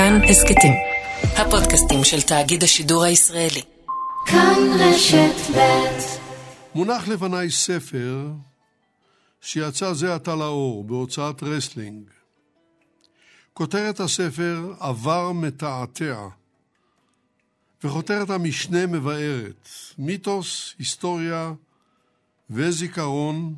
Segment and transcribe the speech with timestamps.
[0.00, 0.72] כאן הסכתים.
[1.22, 3.62] הפודקאסטים של תאגיד השידור הישראלי.
[4.26, 5.98] כאן רשת ב'
[6.74, 8.28] מונח לפניי ספר
[9.40, 12.10] שיצא זה עתה לאור בהוצאת רסלינג.
[13.52, 16.28] כותרת הספר עבר מתעתע,
[17.84, 21.52] וכותרת המשנה מבארת מיתוס, היסטוריה
[22.50, 23.54] וזיכרון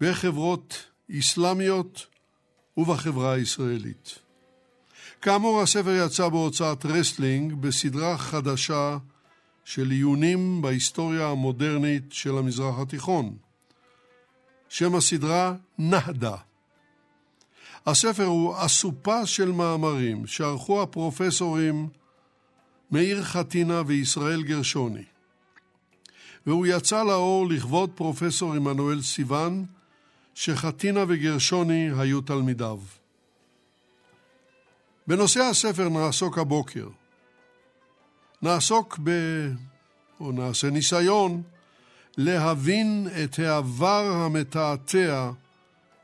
[0.00, 0.84] בחברות
[1.18, 2.06] אסלאמיות
[2.76, 4.29] ובחברה הישראלית.
[5.22, 8.98] כאמור, הספר יצא בהוצאת רסלינג בסדרה חדשה
[9.64, 13.36] של עיונים בהיסטוריה המודרנית של המזרח התיכון.
[14.68, 16.36] שם הסדרה נהדה.
[17.86, 21.88] הספר הוא אסופה של מאמרים שערכו הפרופסורים
[22.90, 25.04] מאיר חתינה וישראל גרשוני.
[26.46, 29.64] והוא יצא לאור לכבוד פרופסור עמנואל סיוון,
[30.34, 32.78] שחתינה וגרשוני היו תלמידיו.
[35.06, 36.88] בנושא הספר נעסוק הבוקר.
[38.42, 39.10] נעסוק ב...
[40.20, 41.42] או נעשה ניסיון
[42.16, 45.30] להבין את העבר המתעתע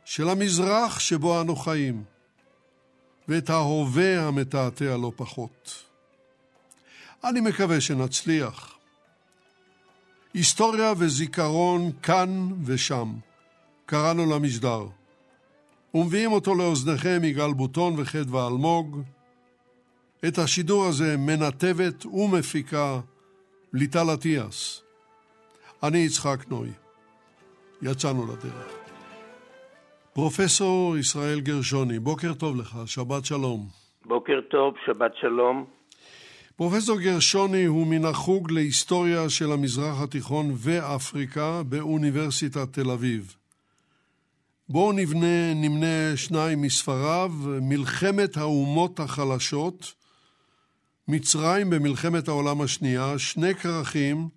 [0.05, 2.05] של המזרח שבו אנו חיים,
[3.29, 5.85] ואת ההווה המתעתע לא פחות.
[7.25, 8.77] אני מקווה שנצליח.
[10.35, 13.15] היסטוריה וזיכרון כאן ושם,
[13.87, 14.87] קראנו למשדר.
[15.97, 19.03] ומביאים אותו לאוזניכם יגאל בוטון וחדווה אלמוג.
[20.29, 23.01] את השידור הזה מנתבת ומפיקה
[23.73, 24.83] ליטל אטיאס.
[25.83, 26.69] אני יצחק נוי.
[27.83, 28.77] יצאנו לדרך.
[30.13, 33.67] פרופסור ישראל גרשוני, בוקר טוב לך, שבת שלום.
[34.05, 35.65] בוקר טוב, שבת שלום.
[36.57, 43.37] פרופסור גרשוני הוא מן החוג להיסטוריה של המזרח התיכון ואפריקה באוניברסיטת תל אביב.
[44.69, 49.95] בואו נבנה, נמנה שניים מספריו, מלחמת האומות החלשות,
[51.09, 54.29] מצרים במלחמת העולם השנייה, שני כרכים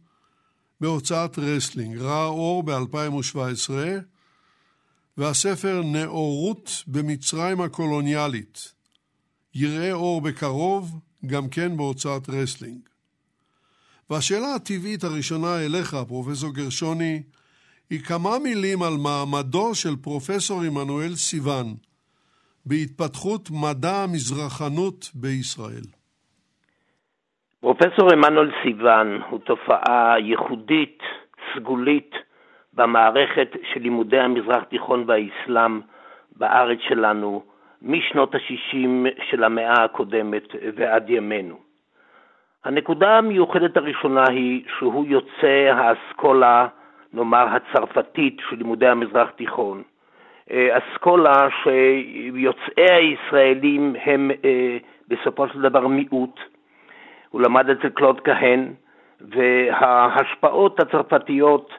[0.82, 3.72] בהוצאת רסלינג, ראה אור ב-2017,
[5.18, 8.74] והספר נאורות במצרים הקולוניאלית,
[9.56, 12.80] יראה אור בקרוב, גם כן בהוצאת רסלינג.
[14.10, 17.22] והשאלה הטבעית הראשונה אליך, פרופסור גרשוני,
[17.90, 21.66] היא כמה מילים על מעמדו של פרופסור עמנואל סיוון
[22.66, 25.88] בהתפתחות מדע המזרחנות בישראל.
[27.62, 31.00] פרופסור עמנואל סיוון הוא תופעה ייחודית,
[31.56, 32.12] סגולית,
[32.74, 35.82] במערכת של לימודי המזרח תיכון והאסלאם
[36.36, 37.44] בארץ שלנו
[37.82, 41.58] משנות ה-60 של המאה הקודמת ועד ימינו.
[42.66, 46.68] הנקודה המיוחדת הראשונה היא שהוא יוצא האסכולה
[47.14, 49.84] נאמר, הצרפתית של לימודי המזרח תיכון.
[50.52, 54.78] אה, אסכולה שיוצאי הישראלים הם אה,
[55.08, 56.40] בסופו של דבר מיעוט.
[57.30, 58.74] הוא למד אצל קלוד כהן,
[59.22, 61.74] וההשפעות הצרפתיות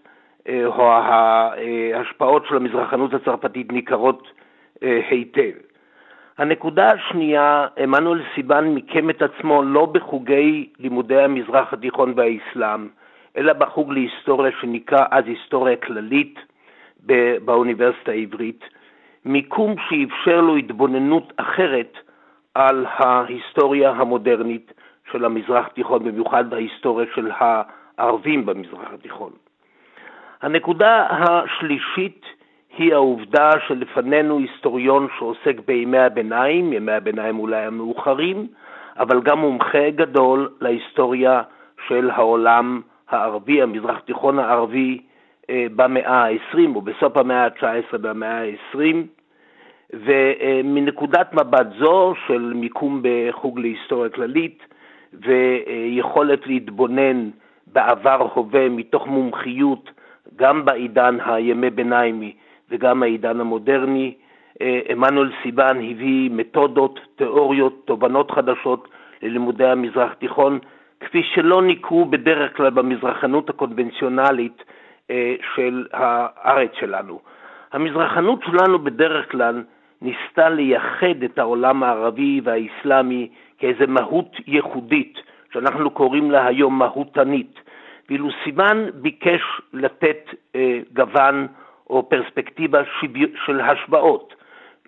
[0.49, 4.33] אה, או ההשפעות של המזרחנות הצרפתית ניכרות
[4.83, 5.51] היטב.
[6.39, 12.89] הנקודה השנייה, עמנואל סיבן מיקם את עצמו לא בחוגי לימודי המזרח התיכון והאסלאם,
[13.37, 16.39] אלא בחוג להיסטוריה שנקרא אז היסטוריה כללית
[17.45, 18.65] באוניברסיטה העברית,
[19.25, 21.99] מיקום שאפשר לו התבוננות אחרת
[22.55, 24.73] על ההיסטוריה המודרנית
[25.13, 29.33] של המזרח התיכון, במיוחד בהיסטוריה של הערבים במזרח התיכון.
[30.43, 32.27] הנקודה השלישית
[32.79, 38.47] היא העובדה שלפנינו היסטוריון שעוסק בימי הביניים, ימי הביניים אולי המאוחרים,
[38.99, 41.43] אבל גם מומחה גדול להיסטוריה
[41.89, 45.00] של העולם הערבי, המזרח תיכון הערבי
[45.50, 48.97] אה, במאה ה-20 או בסוף המאה ה-19 במאה ה-20
[49.93, 54.62] ומנקודת מבט זו של מיקום בחוג להיסטוריה כללית
[55.12, 57.31] ויכולת להתבונן
[57.66, 59.91] בעבר הווה מתוך מומחיות
[60.37, 62.32] גם בעידן הימי ביניימי
[62.70, 64.15] וגם העידן המודרני,
[64.60, 68.88] אה, עמנואל סיבן הביא מתודות, תיאוריות, תובנות חדשות
[69.23, 70.58] ללימודי המזרח תיכון
[71.00, 74.62] כפי שלא ניכרו בדרך כלל במזרחנות הקונבנציונלית
[75.11, 77.20] אה, של הארץ שלנו.
[77.73, 79.62] המזרחנות שלנו בדרך כלל
[80.02, 85.19] ניסתה לייחד את העולם הערבי והאסלאמי כאיזה מהות ייחודית,
[85.52, 87.61] שאנחנו קוראים לה היום מהותנית,
[88.08, 89.41] ואילו סימן ביקש
[89.73, 91.47] לתת אה, גוון
[91.91, 92.81] או פרספקטיבה
[93.47, 94.35] של השוואות,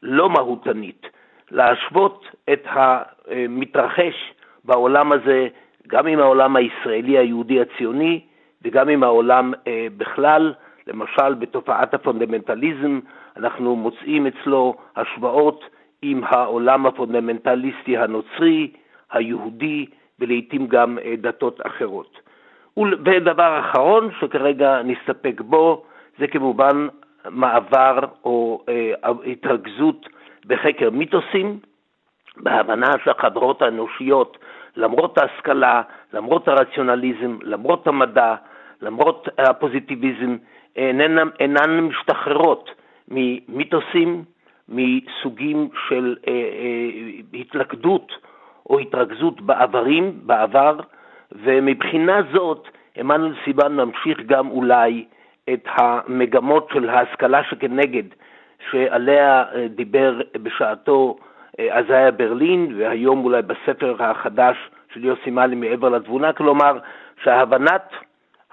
[0.03, 1.07] לא מהותנית,
[1.51, 4.33] להשוות את המתרחש
[4.65, 5.49] בעולם הזה
[5.89, 8.21] גם עם העולם הישראלי היהודי הציוני
[8.63, 10.55] וגם עם העולם אה, בכלל,
[10.87, 13.01] למשל בתופעת הפונדמנטליזם,
[13.37, 15.65] אנחנו מוצאים אצלו השוואות
[16.03, 18.71] עם העולם הפונדמנטליסטי הנוצרי,
[19.13, 19.87] היהודי
[20.19, 22.19] ולעיתים גם אה, דתות אחרות.
[23.05, 25.85] ודבר אחרון שכרגע נסתפק בו
[26.19, 26.87] זה כמובן
[27.31, 28.93] מעבר או אה,
[29.33, 30.09] התרכזות
[30.47, 31.59] בחקר מיתוסים,
[32.37, 34.39] בהבנה שהחברות האנושיות,
[34.77, 35.83] למרות ההשכלה,
[36.13, 38.35] למרות הרציונליזם, למרות המדע,
[38.83, 40.37] למרות הפוזיטיביזם,
[40.77, 42.71] אינן, אינן משתחררות
[43.09, 44.25] ממיתוסים,
[44.69, 48.13] מסוגים של אה, אה, התלכדות
[48.71, 50.81] או התרכזות בעברים, בעבר,
[51.33, 55.05] ומבחינה זאת עמנואל סיבן ממשיך גם אולי
[55.53, 58.03] את המגמות של ההשכלה שכנגד,
[58.71, 61.17] שעליה אה, דיבר בשעתו
[61.59, 64.57] עזאיה ברלין, והיום אולי בספר החדש
[64.95, 66.79] של יוסי מאלי מעבר לתבונה, כלומר
[67.25, 67.93] שהבנת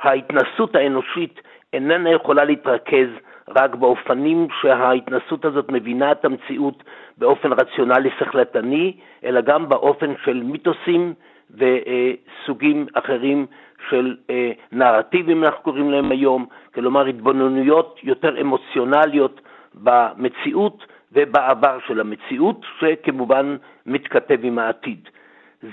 [0.01, 1.41] ההתנסות האנושית
[1.73, 3.07] איננה יכולה להתרכז
[3.47, 6.83] רק באופנים שההתנסות הזאת מבינה את המציאות
[7.17, 8.93] באופן רציונלי שכלתני,
[9.23, 11.13] אלא גם באופן של מיתוסים
[11.55, 13.45] וסוגים אחרים
[13.89, 19.41] של אה, נרטיבים, אנחנו קוראים להם היום, כלומר התבוננויות יותר אמוציונליות
[19.75, 25.09] במציאות ובעבר של המציאות, שכמובן מתכתב עם העתיד.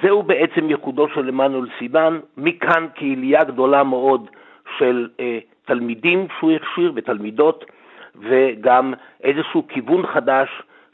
[0.02, 4.30] זהו בעצם ייחודו של עמנואל סיבן, מכאן קהילייה גדולה מאוד
[4.78, 7.64] של אה, תלמידים שהוא הכשיר ותלמידות,
[8.14, 8.94] וגם
[9.24, 10.48] איזשהו כיוון חדש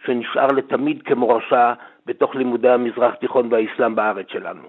[0.06, 1.74] שנשאר לתמיד כמורשה
[2.06, 4.62] בתוך לימודי המזרח תיכון והאסלאם בארץ שלנו.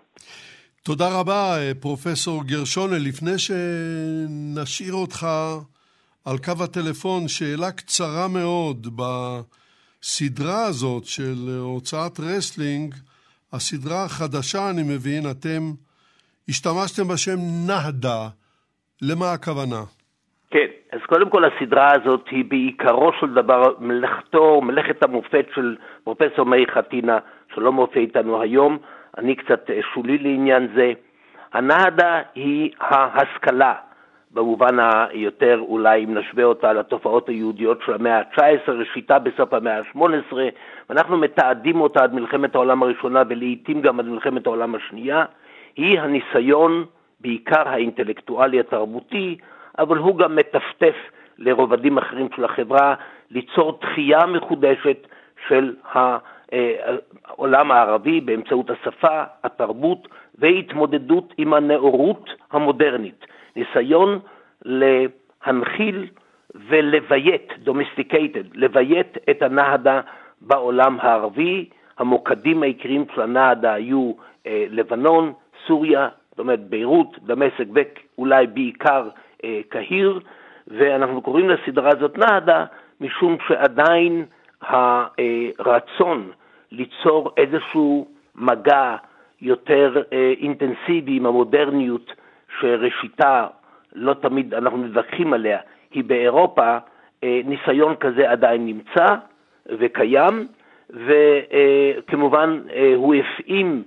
[0.83, 2.99] תודה רבה, אה, פרופסור גרשוני.
[2.99, 5.27] לפני שנשאיר אותך
[6.25, 8.87] על קו הטלפון, שאלה קצרה מאוד
[10.05, 12.93] בסדרה הזאת של הוצאת רסלינג,
[13.53, 15.63] הסדרה החדשה, אני מבין, אתם
[16.49, 18.21] השתמשתם בשם נהדה.
[19.01, 19.81] למה הכוונה?
[20.51, 26.45] כן, אז קודם כל הסדרה הזאת היא בעיקרו של דבר מלאכתו, מלאכת המופת של פרופסור
[26.45, 27.17] מאיר חתינה,
[27.55, 28.77] שלא מופיע איתנו היום,
[29.17, 30.91] אני קצת אה, שולי לעניין זה.
[31.53, 33.73] הנהדה היא ההשכלה,
[34.33, 40.33] במובן היותר אולי אם נשווה אותה לתופעות היהודיות של המאה ה-19, ראשיתה בסוף המאה ה-18,
[40.89, 45.25] ואנחנו מתעדים אותה עד מלחמת העולם הראשונה ולעיתים גם עד מלחמת העולם השנייה,
[45.75, 46.85] היא הניסיון,
[47.19, 49.37] בעיקר האינטלקטואלי התרבותי,
[49.79, 50.95] אבל הוא גם מטפטף
[51.37, 52.95] לרובדים אחרים של החברה,
[53.31, 55.07] ליצור דחייה מחודשת
[55.47, 60.07] של העולם הערבי באמצעות השפה, התרבות
[60.37, 63.25] והתמודדות עם הנאורות המודרנית.
[63.55, 64.19] ניסיון
[64.65, 66.07] להנחיל
[66.55, 70.01] ולביית, domesticated, לביית את הנהדה
[70.41, 71.69] בעולם הערבי.
[71.97, 74.11] המוקדים העיקריים של הנהדה היו
[74.47, 75.33] אה, לבנון,
[75.67, 79.09] סוריה, זאת אומרת ביירות, דמשק ואולי בעיקר
[79.43, 80.19] אה, קהיר,
[80.67, 82.65] ואנחנו קוראים לסדרה הזאת נהדה
[83.01, 84.25] משום שעדיין
[84.61, 86.31] הרצון
[86.71, 88.95] ליצור איזשהו מגע
[89.41, 92.13] יותר אה, אינטנסיבי עם המודרניות
[92.61, 93.47] שראשיתה,
[93.95, 95.57] לא תמיד אנחנו מתווכחים עליה,
[95.91, 96.77] היא באירופה,
[97.23, 99.15] אה, ניסיון כזה עדיין נמצא
[99.79, 100.47] וקיים,
[100.89, 102.59] וכמובן
[102.95, 103.83] הוא הפעים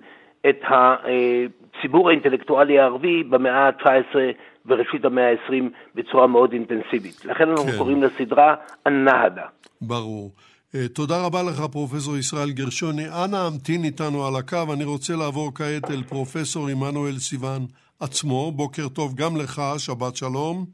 [0.49, 4.17] את הציבור האינטלקטואלי הערבי במאה ה-19
[4.67, 5.65] וראשית המאה ה-20
[5.95, 7.25] בצורה מאוד אינטנסיבית.
[7.25, 7.79] לכן אנחנו כן.
[7.79, 8.55] קוראים לסדרה
[8.85, 9.47] א-נהדה.
[9.81, 10.31] ברור.
[10.75, 13.05] אה, תודה רבה לך, פרופסור ישראל גרשוני.
[13.25, 14.73] אנא המתין איתנו על הקו.
[14.75, 17.67] אני רוצה לעבור כעת אל פרופסור עמנואל סיוון
[18.00, 18.53] עצמו.
[18.53, 20.67] בוקר טוב גם לך, שבת שלום.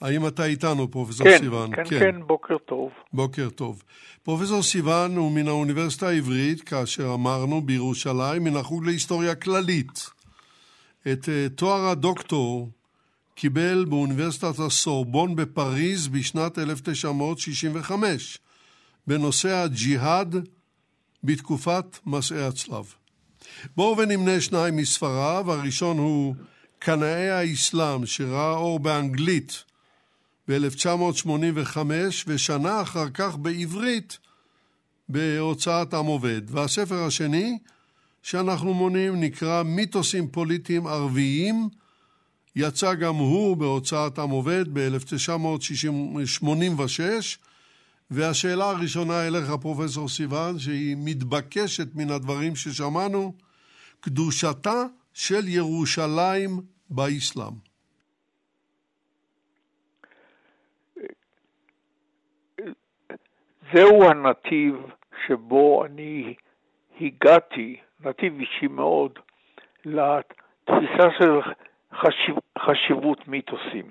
[0.00, 1.76] האם אתה איתנו, פרופסור כן, סיוון?
[1.76, 2.90] כן, כן, כן, בוקר טוב.
[3.12, 3.82] בוקר טוב.
[4.22, 10.10] פרופסור סיוון הוא מן האוניברסיטה העברית, כאשר אמרנו, בירושלים, מן החוג להיסטוריה כללית.
[11.12, 12.70] את אה, תואר הדוקטור
[13.34, 18.38] קיבל באוניברסיטת הסורבון בפריז בשנת 1965,
[19.06, 20.36] בנושא הג'יהאד
[21.24, 22.94] בתקופת מסעי הצלב.
[23.76, 26.34] בואו ונמנה שניים מספריו, הראשון הוא
[26.78, 29.64] קנאי האסלאם, שראה אור באנגלית
[30.48, 31.78] ב-1985,
[32.26, 34.18] ושנה אחר כך בעברית
[35.08, 36.42] בהוצאת עם עובד.
[36.46, 37.58] והספר השני,
[38.22, 41.68] שאנחנו מונים, נקרא מיתוסים פוליטיים ערביים,
[42.56, 47.00] יצא גם הוא בהוצאת עם עובד ב-1986,
[48.10, 53.32] והשאלה הראשונה אליך, פרופסור סיוון, שהיא מתבקשת מן הדברים ששמענו,
[54.00, 54.82] קדושתה
[55.14, 56.50] של ירושלים
[56.90, 57.68] באסלאם.
[63.72, 64.74] זהו הנתיב
[65.26, 66.34] שבו אני
[67.00, 69.18] הגעתי, נתיב אישי מאוד,
[69.84, 71.40] לתפיסה של
[71.94, 73.90] חשיב, חשיבות מיתוסים.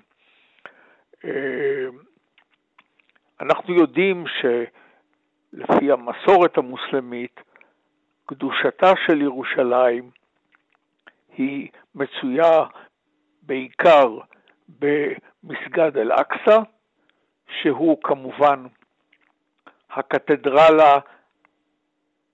[1.26, 1.88] אה,
[3.42, 4.26] אנחנו יודעים
[5.54, 7.40] לפי המסורת המוסלמית,
[8.30, 10.10] קדושתה של ירושלים
[11.38, 12.66] היא מצויה
[13.42, 14.18] בעיקר
[14.70, 16.60] במסגד אל-אקצא,
[17.62, 18.66] שהוא כמובן
[19.90, 21.00] הקתדרלה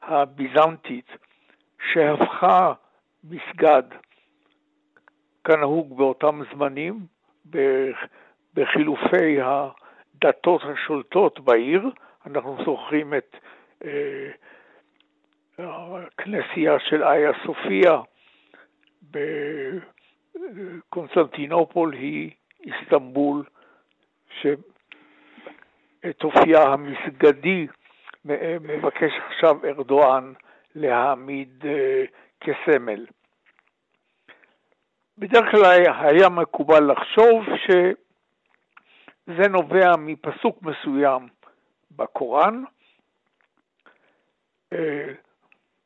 [0.01, 1.09] הביזנטית
[1.91, 2.73] שהפכה
[3.23, 3.83] מסגד
[5.43, 6.99] כנהוג באותם זמנים
[8.53, 11.89] בחילופי הדתות השולטות בעיר.
[12.25, 13.35] אנחנו זוכרים את
[13.85, 14.31] אה,
[15.59, 18.01] הכנסייה של איה סופיה
[20.89, 22.31] בקונסטנטינופול היא
[22.65, 23.43] איסטנבול,
[24.41, 24.63] שאת
[26.23, 27.67] אופייה המסגדי
[28.61, 30.33] מבקש עכשיו ארדואן
[30.75, 32.03] להעמיד אה,
[32.39, 33.05] כסמל.
[35.17, 35.65] בדרך כלל
[35.99, 41.27] היה מקובל לחשוב שזה נובע מפסוק מסוים
[41.91, 42.63] בקוראן,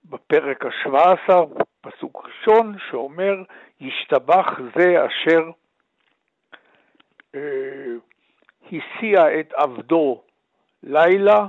[0.09, 1.33] בפרק ה-17,
[1.81, 3.35] פסוק ראשון, שאומר,
[3.79, 5.41] ישתבח זה אשר
[7.35, 7.93] אה,
[8.65, 10.23] הסיע את עבדו
[10.83, 11.47] לילה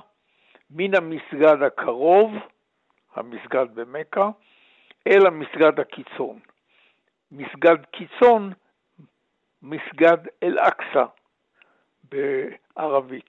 [0.71, 2.31] מן המסגד הקרוב,
[3.15, 4.31] המסגד במכה,
[5.07, 6.39] אל המסגד הקיצון.
[7.33, 8.53] מסגד קיצון,
[9.63, 11.05] מסגד אל-אקצא
[12.05, 13.29] בערבית.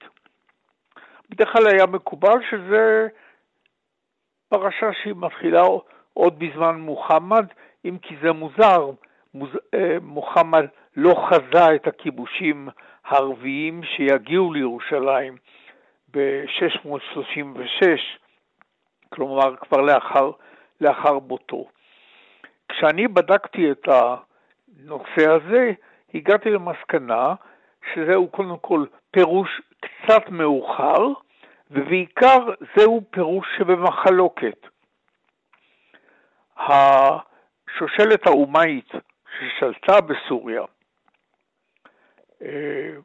[1.29, 3.07] בדרך כלל היה מקובל שזה
[4.49, 5.63] פרשה שהיא מתחילה
[6.13, 7.45] עוד בזמן מוחמד,
[7.85, 8.89] אם כי זה מוזר,
[9.33, 9.49] מוז...
[9.73, 10.65] אה, מוחמד
[10.95, 12.69] לא חזה את הכיבושים
[13.05, 15.37] הערביים שיגיעו לירושלים
[16.13, 17.85] ב-636,
[19.09, 20.31] כלומר כבר לאחר,
[20.81, 21.65] לאחר מותו.
[22.69, 25.71] כשאני בדקתי את הנושא הזה,
[26.13, 27.33] הגעתי למסקנה
[27.93, 31.07] שזהו קודם כל פירוש קצת מאוחר,
[31.71, 32.39] ובעיקר
[32.75, 34.67] זהו פירוש שבמחלוקת.
[36.57, 38.89] השושלת האומאית
[39.39, 40.61] ששלטה בסוריה
[42.41, 42.95] אה,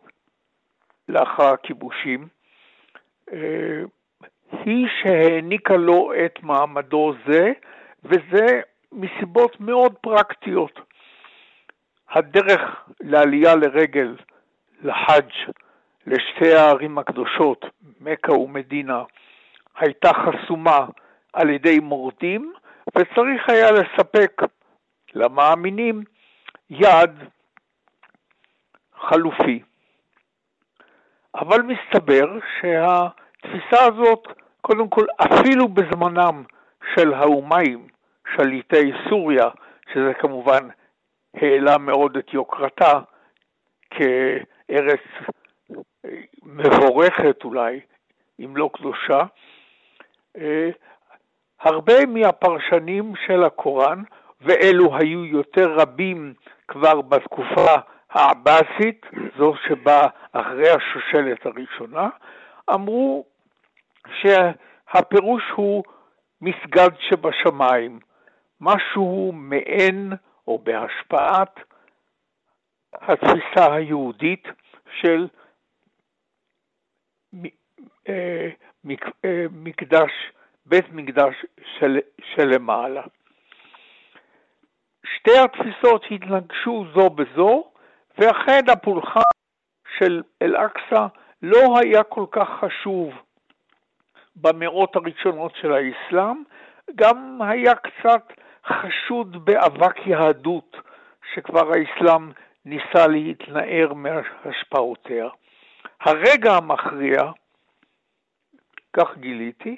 [1.09, 2.29] לאחר הכיבושים,
[3.33, 3.83] אה,
[4.51, 7.53] היא שהעניקה לו את מעמדו זה,
[8.05, 8.61] וזה
[8.93, 10.81] מסיבות מאוד פרקטיות.
[12.11, 12.61] הדרך
[13.01, 14.17] לעלייה לרגל
[14.83, 15.31] לחאג'
[16.07, 17.65] לשתי הערים הקדושות,
[18.01, 19.03] מכה ומדינה,
[19.79, 20.87] הייתה חסומה
[21.33, 22.53] על ידי מורדים,
[22.89, 24.43] וצריך היה לספק
[25.15, 26.03] למאמינים
[26.71, 27.19] יעד
[29.01, 29.63] חלופי.
[31.35, 34.29] אבל מסתבר שהתפיסה הזאת,
[34.61, 36.45] קודם כל, אפילו בזמנם
[36.95, 37.87] של האומיים,
[38.37, 39.49] שליטי סוריה,
[39.93, 40.69] שזה כמובן
[41.35, 43.01] העלה מאוד את יוקרתה
[43.91, 45.01] כארץ
[46.43, 47.81] מבורכת אולי,
[48.41, 49.23] אם לא קדושה,
[50.37, 50.71] אה,
[51.61, 54.03] הרבה מהפרשנים של הקוראן,
[54.41, 56.35] ואלו היו יותר רבים
[56.69, 57.75] כבר בתקופה
[58.11, 59.07] העבאסית,
[59.39, 62.09] זו שבאה אחרי השושלת הראשונה,
[62.75, 63.25] אמרו
[64.21, 65.85] שהפירוש הוא
[66.41, 68.01] מסגד שבשמיים,
[68.61, 70.13] משהו מעין
[70.49, 71.61] או בהשפעת
[72.93, 74.49] התפיסה היהודית
[75.01, 75.29] של
[79.53, 80.11] מקדש,
[80.67, 81.35] בית מקדש
[81.79, 81.99] של,
[82.35, 83.03] שלמעלה.
[85.17, 87.71] שתי התפיסות התנגשו זו בזו,
[88.19, 89.21] ואכן הפולחן
[89.99, 91.07] של אל-אקצא
[91.43, 93.15] לא היה כל כך חשוב
[94.37, 96.43] במאות הראשונות של האסלאם,
[96.95, 98.33] גם היה קצת
[98.67, 100.77] חשוד באבק יהדות
[101.35, 102.31] שכבר האסלאם
[102.65, 105.29] ניסה להתנער מהשפעותיה.
[106.01, 107.23] הרגע המכריע,
[108.93, 109.77] כך גיליתי,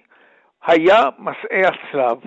[0.66, 2.18] היה מסעי הצלב.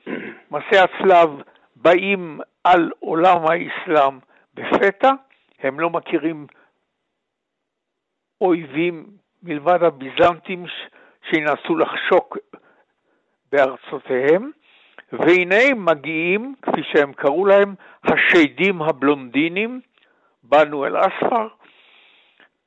[0.50, 1.30] מסעי הצלב
[1.76, 4.18] באים על עולם האסלאם
[4.54, 5.10] בפתע,
[5.58, 6.46] הם לא מכירים
[8.40, 9.06] אויבים
[9.42, 10.64] מלבד הביזנטים
[11.30, 12.38] שינסו לחשוק
[13.52, 14.50] בארצותיהם,
[15.12, 19.80] והנה מגיעים, כפי שהם קראו להם, השדים הבלונדינים,
[20.42, 21.48] באנו אל אספר,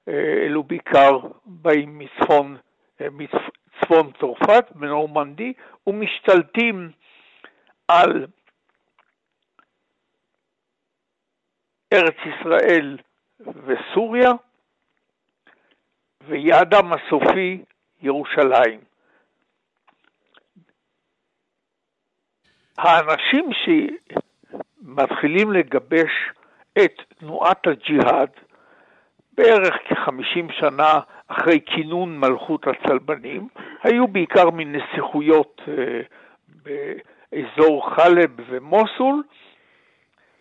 [0.08, 2.58] אלו בעיקר באים מצפון,
[3.02, 5.54] אה, מצפון צרפת, בנורמנדי,
[5.88, 6.92] ומשתלטים
[7.88, 8.26] על
[11.94, 12.98] ארץ ישראל
[13.40, 14.32] וסוריה,
[16.28, 17.64] ויעדם הסופי
[18.02, 18.80] ירושלים.
[22.78, 23.50] האנשים
[24.84, 26.12] שמתחילים לגבש
[26.78, 28.30] את תנועת הג'יהאד
[29.34, 33.48] בערך כ-50 שנה אחרי כינון מלכות הצלבנים,
[33.84, 35.62] היו בעיקר מנסיכויות
[36.64, 39.24] באזור חלב ומוסול,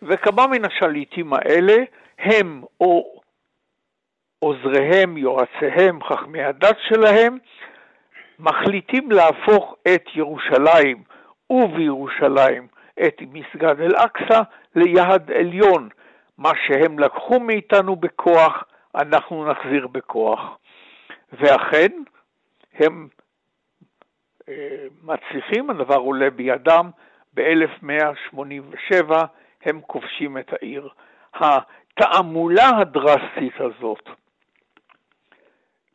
[0.01, 1.75] וכמה מן השליטים האלה
[2.19, 3.21] הם או
[4.39, 7.37] עוזריהם, יועציהם, חכמי הדת שלהם,
[8.39, 11.03] מחליטים להפוך את ירושלים
[11.49, 12.67] ובירושלים
[13.07, 14.41] את מסגד אל-אקצא
[14.75, 15.89] ליעד עליון.
[16.37, 18.63] מה שהם לקחו מאיתנו בכוח,
[18.95, 20.57] אנחנו נחזיר בכוח.
[21.33, 21.91] ואכן,
[22.73, 23.07] הם
[24.49, 26.89] אה, מצליחים, הדבר עולה בידם,
[27.33, 29.13] ב-1187
[29.65, 30.89] הם כובשים את העיר.
[31.33, 34.09] התעמולה הדרסטית הזאת,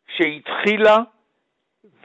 [0.09, 0.97] שהתחילה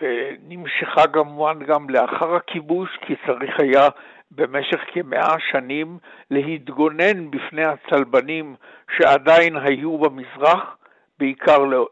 [0.02, 3.88] ונמשכה כמובן גם לאחר הכיבוש, כי צריך היה
[4.32, 5.98] במשך כמאה שנים
[6.32, 8.56] להתגונן בפני הצלבנים
[8.98, 10.78] שעדיין היו במזרח,
[11.22, 11.88] בעיקר לא,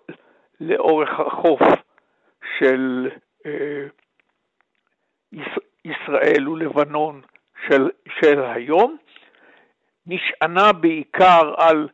[0.60, 1.62] לאורך החוף
[2.58, 3.10] של
[3.46, 3.86] אה,
[5.86, 7.22] ישראל ולבנון
[7.68, 8.98] של, של היום,
[10.08, 11.88] נשענה בעיקר על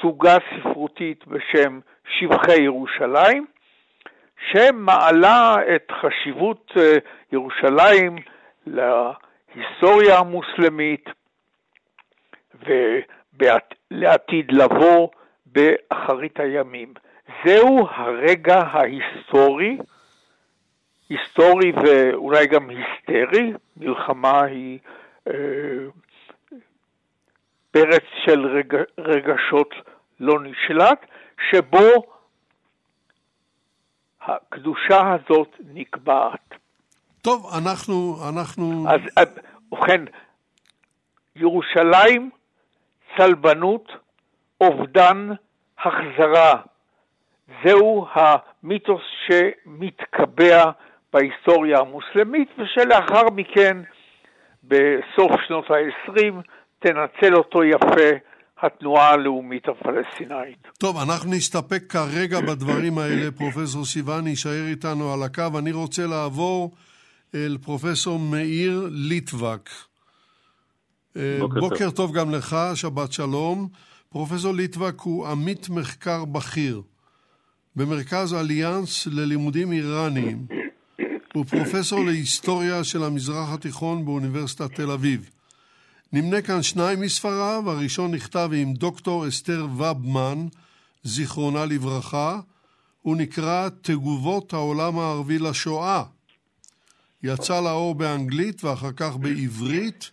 [0.00, 1.80] סוגה ספרותית בשם
[2.18, 3.46] שבחי ירושלים,
[4.50, 6.98] שמעלה את חשיבות אה,
[7.32, 8.16] ירושלים
[8.66, 11.04] להיסטוריה המוסלמית
[13.90, 15.08] ולעתיד לבוא
[15.52, 16.94] באחרית הימים.
[17.44, 19.78] זהו הרגע ההיסטורי,
[21.08, 24.78] היסטורי ואולי גם היסטרי, מלחמה היא
[25.28, 25.32] אה,
[27.70, 29.74] פרץ של רגע, רגשות
[30.20, 31.06] לא נשלט,
[31.50, 32.04] שבו
[34.22, 36.54] הקדושה הזאת נקבעת.
[37.22, 38.16] טוב, אנחנו...
[38.28, 38.86] אנחנו...
[38.88, 39.00] אז
[39.72, 40.04] ובכן,
[41.36, 42.30] ירושלים,
[43.16, 43.92] צלבנות,
[44.62, 45.28] אובדן,
[45.78, 46.54] החזרה.
[47.64, 50.70] זהו המיתוס שמתקבע
[51.12, 53.76] בהיסטוריה המוסלמית, ושלאחר מכן,
[54.64, 56.34] בסוף שנות ה-20,
[56.78, 58.10] תנצל אותו יפה
[58.62, 60.68] התנועה הלאומית הפלסטינאית.
[60.78, 63.30] טוב, אנחנו נסתפק כרגע בדברים האלה.
[63.30, 65.58] פרופסור סיוון יישאר איתנו על הקו.
[65.58, 66.70] אני רוצה לעבור
[67.34, 69.70] אל פרופסור מאיר ליטבק.
[71.14, 71.94] בוקר, בוקר טוב.
[71.94, 73.68] טוב גם לך, שבת שלום.
[74.12, 76.82] פרופסור ליטבק הוא עמית מחקר בכיר
[77.76, 80.46] במרכז אליאנס ללימודים איראניים.
[81.34, 85.30] הוא פרופסור להיסטוריה של המזרח התיכון באוניברסיטת תל אביב.
[86.12, 90.46] נמנה כאן שניים מספריו, הראשון נכתב עם דוקטור אסתר ובמן,
[91.04, 92.40] זיכרונה לברכה,
[93.02, 96.04] הוא נקרא תגובות העולם הערבי לשואה.
[97.22, 100.10] יצא לאור באנגלית ואחר כך בעברית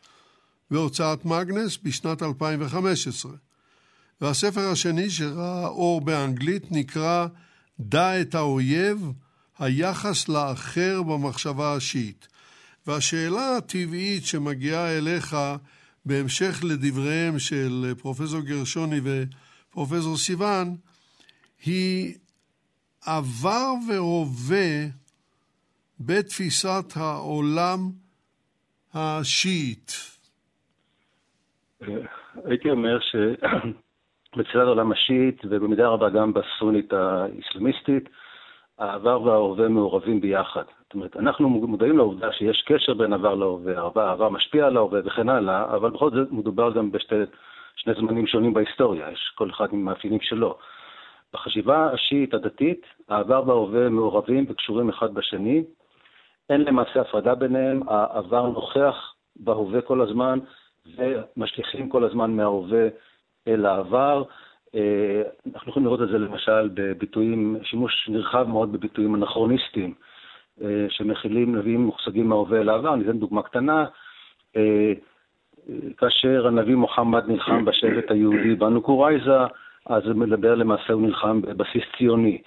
[0.71, 3.31] בהוצאת מגנס בשנת 2015.
[4.21, 7.27] והספר השני שראה אור באנגלית נקרא
[7.79, 9.11] דע את האויב,
[9.59, 12.27] היחס לאחר במחשבה השיעית.
[12.87, 15.35] והשאלה הטבעית שמגיעה אליך
[16.05, 20.75] בהמשך לדבריהם של פרופסור גרשוני ופרופסור סיוון,
[21.65, 22.15] היא
[23.05, 24.85] עבר והווה
[25.99, 27.79] בתפיסת העולם
[28.93, 29.91] השיעית.
[32.45, 32.99] הייתי אומר
[34.35, 38.09] שבתפיסת העולם השיעית, ובמידה רבה גם בסונית האסלאמיסטית,
[38.79, 40.63] העבר וההווה מעורבים ביחד.
[40.83, 45.29] זאת אומרת, אנחנו מודעים לעובדה שיש קשר בין עבר להווה, העבר משפיע על ההווה וכן
[45.29, 50.21] הלאה, אבל בכל זאת מדובר גם בשני זמנים שונים בהיסטוריה, יש כל אחד עם מאפיינים
[50.21, 50.57] שלו.
[51.33, 55.63] בחשיבה השיעית הדתית, העבר וההווה מעורבים וקשורים אחד בשני.
[56.49, 60.39] אין למעשה הפרדה ביניהם, העבר נוכח בהווה כל הזמן,
[60.97, 62.87] ומשליכים כל הזמן מההווה
[63.47, 64.23] אל העבר.
[64.75, 65.21] אה,
[65.53, 69.93] אנחנו יכולים לראות את זה למשל בביטויים, שימוש נרחב מאוד בביטויים אנכרוניסטיים,
[70.61, 72.93] אה, שמכילים, מביאים מושגים מההווה אל העבר.
[72.93, 73.85] אני אתן דוגמה קטנה.
[74.57, 74.93] אה,
[75.97, 79.37] כאשר הנביא מוחמד נלחם בשבט היהודי בנו קורייזה,
[79.85, 82.41] אז הוא מדבר למעשה, הוא נלחם בבסיס ציוני.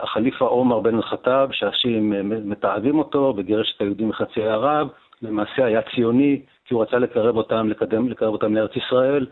[0.00, 2.12] החליפה עומר בן אל-חטאב, שהשיעים
[2.48, 4.88] מתעבים אותו וגירש את היהודים מחצי ערב,
[5.22, 9.26] למעשה היה ציוני, כי הוא רצה לקרב אותם, לקדם, לקרב אותם לארץ ישראל,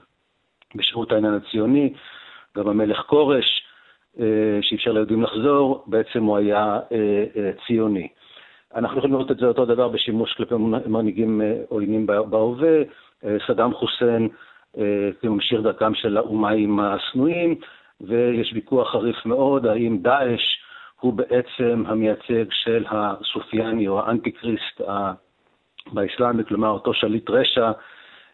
[0.74, 1.92] בשירות העניין הציוני.
[2.56, 3.62] גם המלך כורש,
[4.20, 8.08] אה, שאפשר ליהודים לחזור, בעצם הוא היה אה, אה, ציוני.
[8.74, 10.54] אנחנו יכולים לראות את זה אותו דבר בשימוש כלפי
[10.86, 12.82] מנהיגים עוינים בהווה,
[13.46, 14.28] סדאם חוסיין
[15.20, 17.54] כממשיך דרכם של האומיים השנואים,
[18.00, 20.42] ויש ויכוח חריף מאוד האם דאעש
[21.00, 24.80] הוא בעצם המייצג של הסופיאני או האנטי קריסט
[25.92, 27.72] באסלאמי, כלומר אותו שליט רשע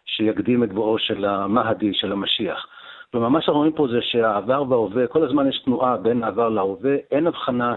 [0.05, 2.67] שיקדים את בואו של המהדי, של המשיח.
[3.11, 6.95] כלומר, מה שאנחנו רואים פה זה שהעבר וההווה, כל הזמן יש תנועה בין העבר להווה,
[7.11, 7.75] אין הבחנה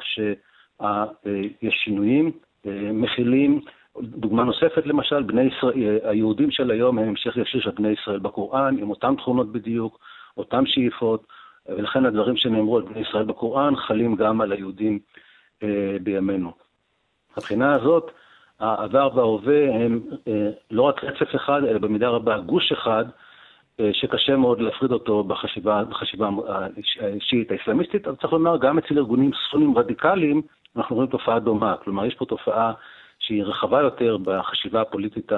[1.62, 2.32] יש שינויים,
[2.92, 3.60] מכילים,
[4.02, 8.78] דוגמה נוספת למשל, בני ישראל, היהודים של היום הם המשך ישיר של בני ישראל בקוראן,
[8.78, 9.98] עם אותן תכונות בדיוק,
[10.37, 11.26] אותן שאיפות,
[11.68, 14.98] ולכן הדברים שנאמרו על בני ישראל בקוראן חלים גם על היהודים
[16.02, 16.52] בימינו.
[17.37, 18.10] מבחינה הזאת,
[18.64, 20.00] העבר וההווה הם
[20.70, 23.05] לא רק רצף אחד, אלא במידה רבה גוש אחד,
[23.81, 26.29] אה, שקשה מאוד להפריד אותו בחשיבה, בחשיבה
[27.00, 30.42] האישית האסלאמיסטית, אבל צריך לומר, גם אצל ארגונים סונים רדיקליים,
[30.77, 31.74] אנחנו רואים תופעה דומה.
[31.85, 32.72] כלומר, יש פה תופעה
[33.18, 35.33] שהיא רחבה יותר בחשיבה הפוליטית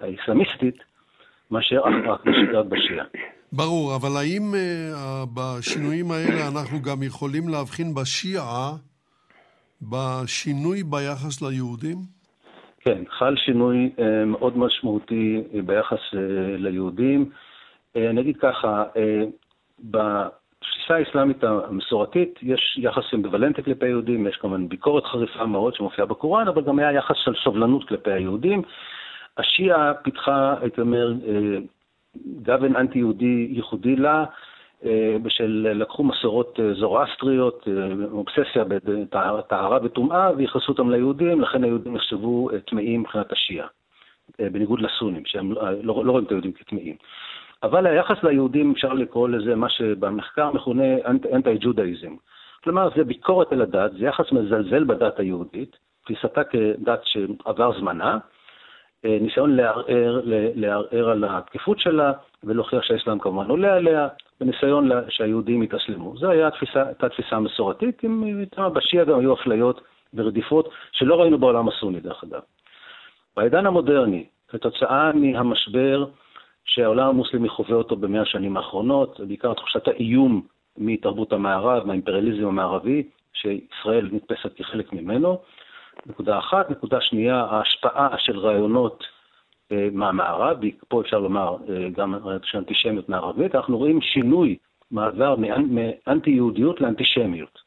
[0.00, 0.76] האסלאמיסטית,
[1.50, 1.80] מאשר
[2.52, 3.04] רק בשיעה.
[3.52, 4.42] ברור, אבל האם
[5.34, 8.72] בשינויים האלה אנחנו גם יכולים להבחין בשיעה,
[9.82, 12.21] בשינוי ביחס ליהודים?
[12.84, 16.16] כן, חל שינוי uh, מאוד משמעותי ביחס uh,
[16.58, 17.30] ליהודים.
[17.96, 19.24] אה, אני אגיד ככה, אה,
[19.78, 26.48] בתפיסה האסלאמית המסורתית יש יחס אמביוולנטי כלפי היהודים, יש כמובן ביקורת חריפה מאוד שמופיעה בקוראן,
[26.48, 28.62] אבל גם היה יחס של סובלנות כלפי היהודים.
[29.38, 31.58] השיעה פיתחה, הייתי אומר, אה,
[32.42, 34.24] גוון אנטי-יהודי ייחודי לה,
[35.22, 37.68] בשל לקחו מסורות זורואסטריות,
[38.12, 43.66] אובססיה בטהרה וטומאה, וייחסו אותם ליהודים, לכן היהודים נחשבו טמאים מבחינת השיעה,
[44.38, 46.96] בניגוד לסונים, שהם לא, לא רואים את היהודים כטמאים.
[47.62, 50.84] אבל היחס ליהודים, אפשר לקרוא לזה מה שבמחקר מכונה
[51.32, 52.14] אנטי-ג'ודאיזם.
[52.64, 58.18] כלומר, זה ביקורת על הדת, זה יחס מזלזל בדת היהודית, תפיסתה כדת שעבר זמנה,
[59.04, 59.56] אה, ניסיון
[60.54, 62.12] לערער על התקפות שלה
[62.44, 64.08] ולהוכיח שהאסלאם כמובן עולה עליה,
[64.42, 66.16] וניסיון שהיהודים יתאסלמו.
[66.16, 69.80] זו הייתה התפיסה, הייתה תפיסה מסורתית, עם, בשיעה גם היו אפליות
[70.14, 72.40] ורדיפות שלא ראינו בעולם הסוני, דרך אגב.
[73.36, 76.06] בעידן המודרני, כתוצאה מהמשבר
[76.64, 80.42] שהעולם המוסלמי חווה אותו במאה השנים האחרונות, בעיקר תחושת האיום
[80.78, 83.02] מתרבות המערב, מהאימפריאליזם המערבי,
[83.32, 85.38] שישראל נתפסת כחלק ממנו.
[86.06, 86.70] נקודה אחת.
[86.70, 89.11] נקודה שנייה, ההשפעה של רעיונות אה,
[89.92, 94.56] מהמערב, פה אפשר לומר אה, גם של אנטישמיות מערבית, אנחנו רואים שינוי,
[94.90, 97.58] מעבר מאנטי-יהודיות לאנטישמיות.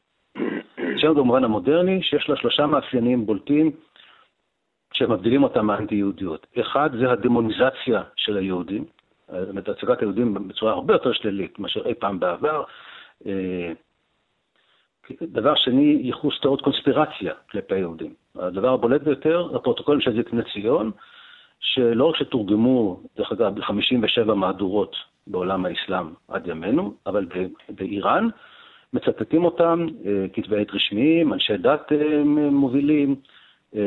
[0.96, 3.70] שם במובן המודרני, שיש לה שלושה מאפיינים בולטים
[4.92, 6.46] שמבדילים אותם מאנטי-יהודיות.
[6.60, 8.84] אחד זה הדמוניזציה של היהודים,
[9.28, 12.64] זאת הצגת היהודים בצורה הרבה יותר שלילית מאשר אי פעם בעבר.
[13.26, 13.72] אה,
[15.22, 18.14] דבר שני, ייחוס תיאוריות קונספירציה כלפי היהודים.
[18.34, 20.90] הדבר הבולט ביותר, הפרוטוקולים של זקני ציון,
[21.74, 27.26] שלא רק שתורגמו, דרך אגב, ב-57 מהדורות בעולם האסלאם עד ימינו, אבל
[27.68, 28.28] באיראן,
[28.92, 33.14] מצטטים אותם, אה, כתבי עת רשמיים, אנשי דת אה, מובילים,
[33.76, 33.82] אה,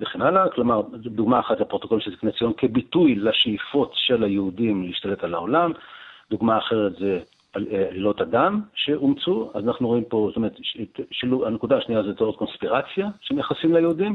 [0.00, 0.48] וכן הלאה.
[0.48, 5.72] כלומר, דוגמה אחת לפרוטוקול של זקני ציון כביטוי לשאיפות של היהודים להשתלט על העולם.
[6.30, 7.20] דוגמה אחרת זה
[7.52, 10.56] עלילות הדם שאומצו, אז אנחנו רואים פה, זאת אומרת,
[11.46, 14.14] הנקודה השנייה זה תיאוריות קונספירציה שמייחסים ליהודים,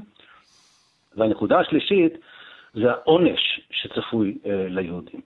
[1.18, 2.18] והנקודה השלישית
[2.74, 5.22] זה העונש שצפוי אה, ליהודים.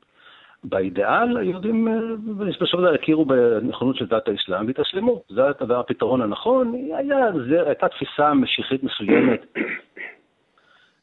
[0.64, 1.94] באידאל, היהודים אה,
[2.38, 5.22] בסופו של דבר הכירו בנכונות של דת האסלאם והתאסלמו.
[5.30, 6.74] זה היה הפתרון הנכון.
[6.98, 7.18] היה,
[7.50, 9.46] זה, הייתה תפיסה משיחית מסוימת,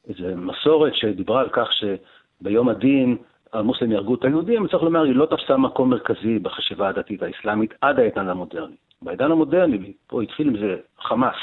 [0.08, 3.16] איזו מסורת שדיברה על כך שביום הדין
[3.52, 7.98] המוסלמים יהרגו את היהודים, צריך לומר, היא לא תפסה מקום מרכזי בחשיבה הדתית האסלאמית עד
[7.98, 8.76] העידן המודרני.
[9.02, 11.36] בעידן המודרני, פה התחיל עם זה חמאס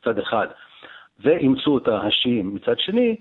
[0.00, 0.46] מצד אחד,
[1.20, 3.16] ואימצו אותה השיעים מצד שני,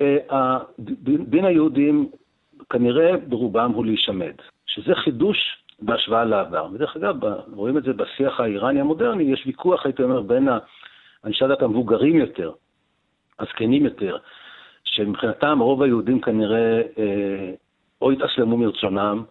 [0.00, 0.58] אה,
[1.04, 2.10] דין היהודים
[2.70, 4.34] כנראה ברובם הוא להישמד,
[4.66, 5.38] שזה חידוש
[5.82, 6.66] בהשוואה לעבר.
[6.72, 7.16] ודרך אגב,
[7.52, 10.48] רואים את זה בשיח האיראני המודרני, יש ויכוח, הייתי אומר, בין
[11.24, 12.52] אנשי הדת המבוגרים יותר,
[13.38, 14.16] הזקנים יותר,
[14.84, 17.52] שמבחינתם רוב היהודים כנראה אה,
[18.00, 19.22] או יתאסלמו מרצונם,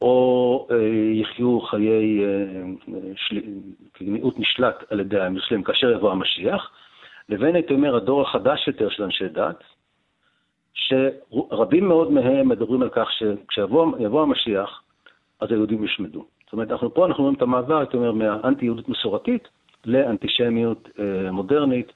[0.00, 0.76] או אה,
[1.12, 2.62] יחיו חיי אה,
[3.16, 3.40] של...
[4.00, 6.70] מיעוט נשלט על ידי המוסלמים כאשר יבוא המשיח,
[7.32, 9.64] לבין, הייתי אומר, הדור החדש יותר של אנשי דת,
[10.74, 14.82] שרבים מאוד מהם מדברים על כך שכשיבוא המשיח,
[15.40, 16.24] אז היהודים יושמדו.
[16.44, 19.48] זאת אומרת, אנחנו פה אנחנו רואים את המעבר, הייתי אומר, מהאנטי-יהודית מסורתית
[19.84, 21.92] לאנטישמיות אה, מודרנית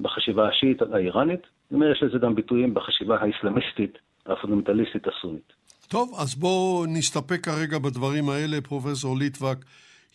[0.00, 1.40] בחשיבה השיעית האיראנית.
[1.40, 5.52] זאת אומרת, יש לזה גם ביטויים בחשיבה האסלאמיסטית, הפונדמנטליסטית הסונית.
[5.88, 8.60] טוב, אז בואו נסתפק כרגע בדברים האלה.
[8.60, 9.58] פרופסור ליטבק,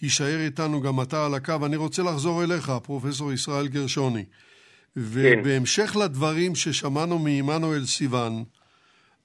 [0.02, 1.66] יישאר איתנו גם אתה על הקו.
[1.66, 4.26] אני רוצה לחזור אליך, פרופסור ישראל גרשוני.
[4.98, 6.00] ובהמשך כן.
[6.00, 8.32] לדברים ששמענו מעמנואל סיוון,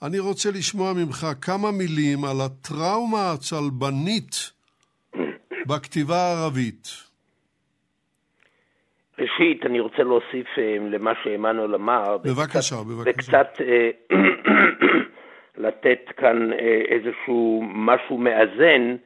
[0.02, 4.52] אני רוצה לשמוע ממך כמה מילים על הטראומה הצלבנית
[5.66, 7.10] בכתיבה הערבית.
[9.18, 12.18] ראשית, אני רוצה להוסיף אה, למה שעמנואל אמר.
[12.18, 13.10] בבקשה, וקצת, בבקשה.
[13.10, 13.90] וקצת אה,
[15.64, 18.96] לתת כאן אה, איזשהו משהו מאזן,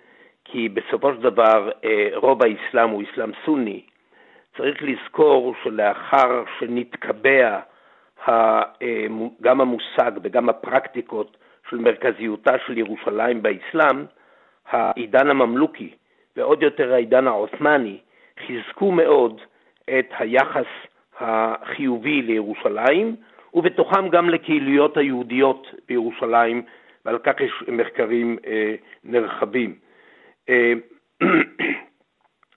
[0.45, 1.71] כי בסופו של דבר
[2.15, 3.83] רוב האסלאם הוא אסלאם סוני,
[4.57, 7.61] צריך לזכור שלאחר שנתקבע
[9.43, 11.37] גם המושג וגם הפרקטיקות
[11.71, 14.05] של מרכזיותה של ירושלים באסלאם,
[14.71, 15.91] העידן הממלוכי
[16.37, 17.99] ועוד יותר העידן העות'מאני
[18.47, 19.41] חיזקו מאוד
[19.99, 20.67] את היחס
[21.21, 23.17] החיובי לירושלים,
[23.55, 26.63] ובתוכם גם לקהיליות היהודיות בירושלים,
[27.05, 29.75] ועל כך יש מחקרים אה, נרחבים.
[30.49, 30.73] אה,
[31.23, 31.29] אה,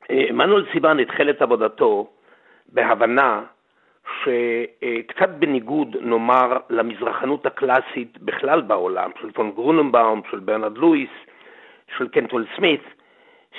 [0.10, 2.08] עמנואל סיוון התחיל את עבודתו
[2.74, 3.42] בהבנה
[4.24, 11.10] שקצת בניגוד, נאמר, למזרחנות הקלאסית בכלל בעולם, של פון גרוננבאום, של ברנרד לואיס,
[11.98, 12.84] של קנטול סמית,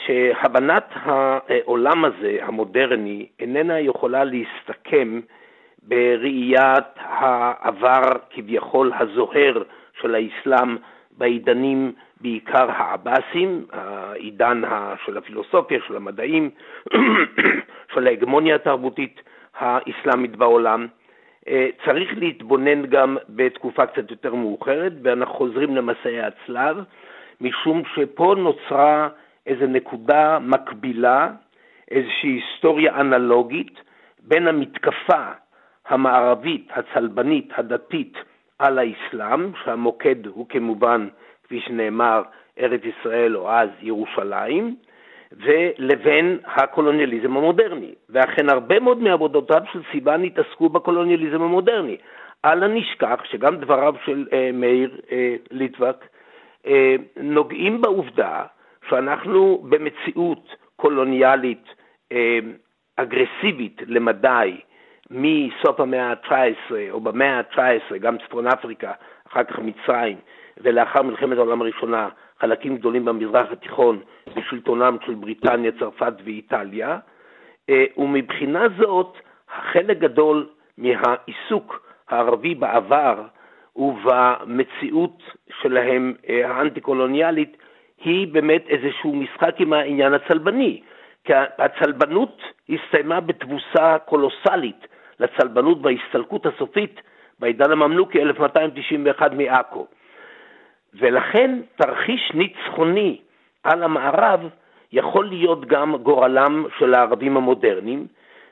[0.07, 5.21] שהבנת העולם הזה, המודרני, איננה יכולה להסתכם
[5.83, 9.63] בראיית העבר כביכול הזוהר
[10.01, 10.77] של האסלאם
[11.19, 14.63] בעידנים בעיקר העבאסים, העידן
[15.05, 16.51] של הפילוסופיה, של המדעים,
[17.95, 19.23] של ההגמוניה התרבותית
[19.59, 20.87] האסלאמית בעולם.
[21.49, 26.77] אה, צריך להתבונן גם בתקופה קצת יותר מאוחרת, ואנחנו חוזרים למסעי הצלב,
[27.41, 29.09] משום שפה נוצרה
[29.47, 31.31] איזו נקודה מקבילה,
[31.91, 33.81] איזושהי היסטוריה אנלוגית
[34.23, 35.25] בין המתקפה
[35.89, 38.19] המערבית, הצלבנית, הדתית,
[38.59, 41.09] על האסלאם, שהמוקד הוא כמובן,
[41.49, 42.23] כפי שנאמר,
[42.59, 44.77] ארץ ישראל או אז ירושלים,
[45.33, 47.95] ולבין הקולוניאליזם המודרני.
[48.09, 51.97] ואכן הרבה מאוד מעבודותיו של סיבן התעסקו בקולוניאליזם המודרני.
[52.45, 56.05] אל נשכח שגם דבריו של אה, מאיר אה, ליטבק
[56.67, 58.45] אה, נוגעים בעובדה
[58.89, 61.65] שאנחנו במציאות קולוניאלית
[62.13, 62.39] אה,
[62.97, 64.61] אגרסיבית למדי
[65.11, 68.93] מסוף המאה ה-19 או במאה ה-19, גם צפון אפריקה,
[69.29, 70.17] אחר כך מצרים,
[70.63, 72.09] ולאחר מלחמת העולם הראשונה,
[72.41, 74.01] חלקים גדולים במזרח התיכון
[74.37, 76.99] בשלטונם של בריטניה, צרפת ואיטליה,
[77.71, 79.17] אה, ומבחינה זאת,
[79.73, 80.47] חלק גדול
[80.79, 83.23] מהעיסוק הערבי בעבר
[83.77, 85.23] ובמציאות
[85.63, 87.57] שלהם אה, האנטי-קולוניאלית
[88.05, 90.81] היא באמת איזשהו משחק עם העניין הצלבני.
[91.25, 94.87] כי הצלבנות הסתיימה בתבוסה קולוסלית
[95.21, 97.01] לצלבנות וההסתלקות הסופית
[97.39, 99.87] בעידן הממלוכי 1291 מעכו.
[100.99, 103.21] ולכן תרחיש ניצחוני
[103.65, 104.41] על המערב
[104.93, 108.07] יכול להיות גם גורלם של הערבים המודרניים,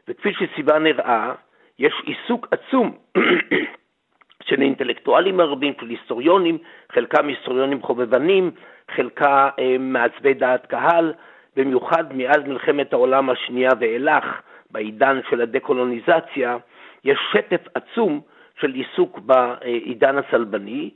[0.08, 1.32] וכפי שסיוון הראה,
[1.78, 2.96] יש עיסוק עצום
[4.48, 6.58] של אינטלקטואלים ערבים, של היסטוריונים,
[6.92, 8.50] חלקם היסטוריונים חובבנים,
[8.90, 11.12] חלקה אה, מעצבי דעת קהל,
[11.56, 14.24] במיוחד מאז מלחמת העולם השנייה ואילך,
[14.70, 16.56] בעידן של הדקולוניזציה,
[17.04, 18.20] יש שטף עצום
[18.60, 20.90] של עיסוק בעידן הצלבני,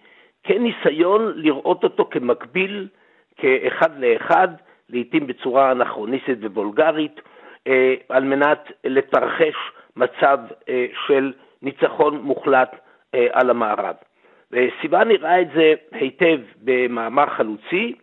[0.45, 2.89] כניסיון לראות אותו כמקביל,
[3.37, 4.49] כאחד לאחד,
[4.89, 7.21] לעתים בצורה אנכרוניסטית ובולגרית,
[7.67, 9.55] אה, על מנת לתרחש
[9.97, 12.77] מצב אה, של ניצחון מוחלט
[13.15, 13.95] אה, על המערב.
[14.53, 17.95] וסיוון הראה את זה היטב במאמר חלוצי,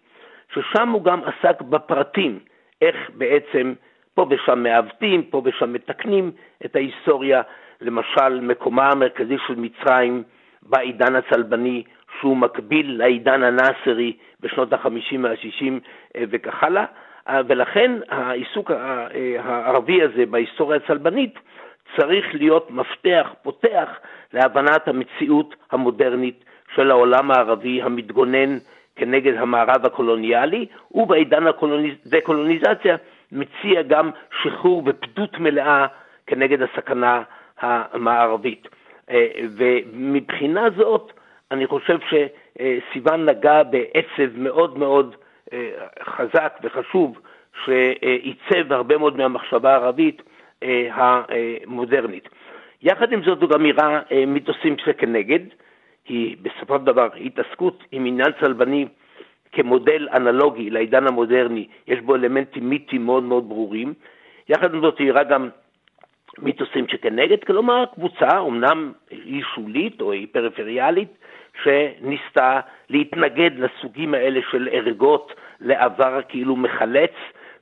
[0.54, 2.39] ששם הוא גם עסק בפרטים,
[2.82, 3.73] איך בעצם
[4.13, 6.32] פה ושם מעוותים, פה ושם מתקנים
[6.65, 7.41] את ההיסטוריה,
[7.82, 10.23] למשל מקומה המרכזי של מצרים
[10.63, 11.84] בעידן הצלבני,
[12.19, 15.73] שהוא מקביל לעידן הנאסרי בשנות ה-50 וה-60
[16.15, 16.85] אה, וכך הלאה,
[17.29, 19.07] אה, ולכן העיסוק אה,
[19.43, 21.39] הערבי הזה בהיסטוריה הצלבנית
[21.97, 23.89] צריך להיות מפתח, פותח,
[24.33, 28.57] להבנת המציאות המודרנית של העולם הערבי המתגונן
[28.95, 32.95] כנגד המערב הקולוניאלי, ובעידן הדקולוניזציה
[33.31, 34.11] מציע גם
[34.43, 35.85] שחרור ופדות מלאה
[36.27, 37.21] כנגד הסכנה
[37.61, 38.67] המערבית.
[39.57, 41.11] ומבחינה זאת,
[41.51, 45.15] אני חושב שסיוון נגע בעצב מאוד מאוד
[45.53, 45.69] אה,
[46.03, 47.19] חזק וחשוב,
[47.65, 50.21] שעיצב הרבה מאוד מהמחשבה הערבית
[50.63, 52.29] אה, המודרנית.
[52.81, 55.39] יחד עם זאת הוא גם הראה מיתוסים שכנגד,
[56.07, 58.86] היא בסופו של דבר התעסקות עם עניין צלבני
[59.51, 63.93] כמודל אנלוגי לעידן המודרני, יש בו אלמנטים מיתיים מאוד מאוד ברורים.
[64.49, 65.49] יחד עם זאת היא הראה גם
[66.39, 71.17] מיתוסים שכנגד, כלומר קבוצה, אמנם היא שולית או היא פריפריאלית,
[71.63, 77.13] שניסתה להתנגד לסוגים האלה של ערגות לעבר כאילו מחלץ,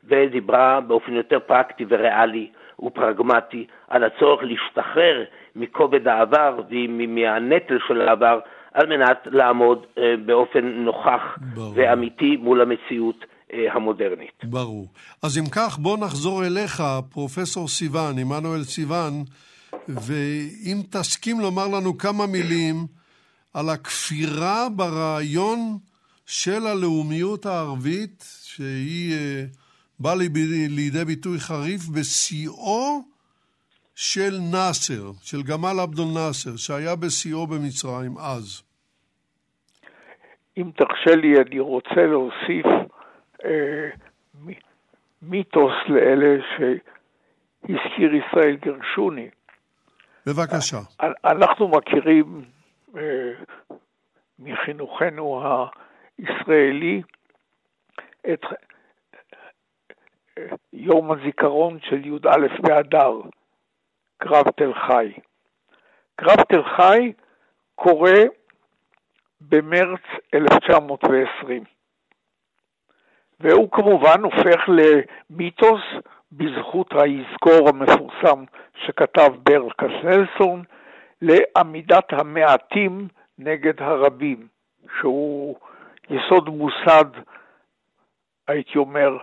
[0.07, 2.47] ודיברה באופן יותר פרקטי וריאלי
[2.79, 5.23] ופרגמטי על הצורך להשתחרר
[5.55, 8.39] מכובד העבר ומהנטל של העבר
[8.73, 11.73] על מנת לעמוד אה, באופן נוכח ברור.
[11.75, 14.43] ואמיתי מול המציאות המודרנית.
[14.43, 14.87] ברור.
[15.21, 19.23] אז אם כך, בוא נחזור אליך, פרופסור סיוון, עמנואל סיוון,
[19.87, 22.75] ואם תסכים לומר לנו כמה מילים
[23.53, 25.77] על הכפירה ברעיון
[26.25, 29.43] של הלאומיות הערבית, שהיא אה,
[29.99, 30.15] באה
[30.69, 33.01] לידי ביטוי חריף בשיאו
[33.95, 38.61] של נאסר, של גמל עבדול נאסר, שהיה בשיאו במצרים אז.
[40.57, 42.84] אם תרשה לי, אני רוצה להוסיף אה,
[45.21, 49.29] מיתוס לאלה שהזכיר ישראל גרשוני.
[50.27, 50.77] בבקשה.
[51.25, 52.45] אנחנו מכירים
[52.97, 53.31] אה,
[54.39, 55.43] מחינוכנו
[56.17, 57.01] הישראלי
[58.33, 58.43] את
[60.37, 63.21] אה, יום הזיכרון של י"א באדר,
[64.17, 65.13] קרב תל חי.
[66.15, 67.13] קרב תל חי
[67.75, 68.23] קורה
[69.41, 70.01] במרץ
[70.33, 71.74] 1920.
[73.39, 75.81] והוא כמובן הופך למיתוס
[76.31, 78.43] בזכות האזכור המפורסם
[78.85, 80.63] שכתב ברל כסנלסון
[81.21, 83.07] לעמידת המעטים
[83.39, 84.47] נגד הרבים,
[84.99, 85.55] שהוא
[86.09, 87.05] יסוד מוסד,
[88.47, 89.17] הייתי אומר,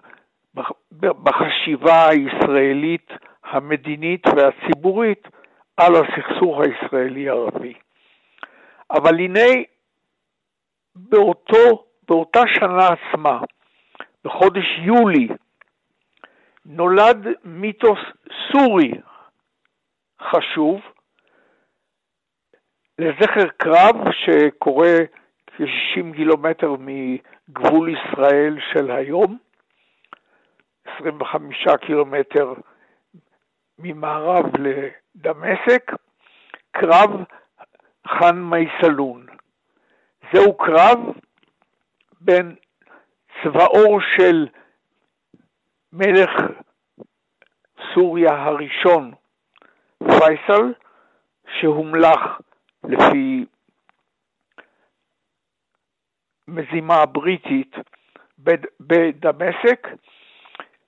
[1.00, 3.10] בחשיבה הישראלית
[3.44, 5.28] המדינית והציבורית
[5.76, 7.74] על הסכסוך הישראלי-ערבי.
[8.90, 9.62] אבל הנה
[10.94, 13.40] באותו, באותה שנה עצמה,
[14.24, 15.28] בחודש יולי,
[16.66, 17.98] נולד מיתוס
[18.52, 18.90] סורי
[20.22, 20.80] חשוב
[22.98, 24.96] לזכר קרב שקורה
[25.46, 29.38] כ-60 קילומטר מגבול ישראל של היום,
[30.84, 32.54] 25 קילומטר
[33.78, 35.92] ממערב לדמשק,
[36.70, 37.10] קרב
[38.08, 39.26] חאן מייסלון.
[40.32, 40.98] זהו קרב
[42.20, 42.54] בין
[43.42, 44.46] צבאו של
[45.92, 46.30] מלך
[47.94, 49.12] סוריה הראשון,
[49.98, 50.72] פייסל,
[51.60, 52.20] שהומלך
[52.84, 53.44] לפי
[56.48, 57.76] מזימה הבריטית
[58.80, 59.88] בדמשק,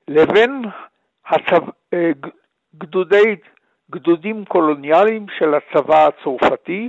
[0.09, 0.63] לבין
[1.27, 1.67] הצו...
[1.95, 2.11] אה,
[2.79, 3.37] גדודי,
[3.91, 6.89] גדודים קולוניאליים של הצבא הצרפתי,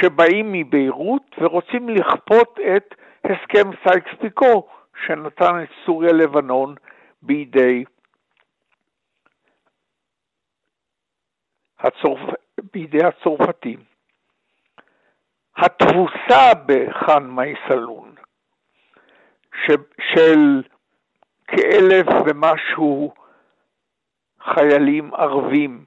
[0.00, 4.68] שבאים מביירות ורוצים לכפות את הסכם סייקס פיקו
[5.06, 6.74] שנתן את סוריה לבנון
[7.22, 7.84] בידי
[11.78, 12.34] הצורפ...
[12.72, 13.84] בידי הצרפתים.
[15.56, 18.14] התבוסה בחאן מייסלון
[19.54, 19.70] ש...
[20.14, 20.62] של
[21.46, 23.14] כאלף ומשהו
[24.40, 25.84] חיילים ערבים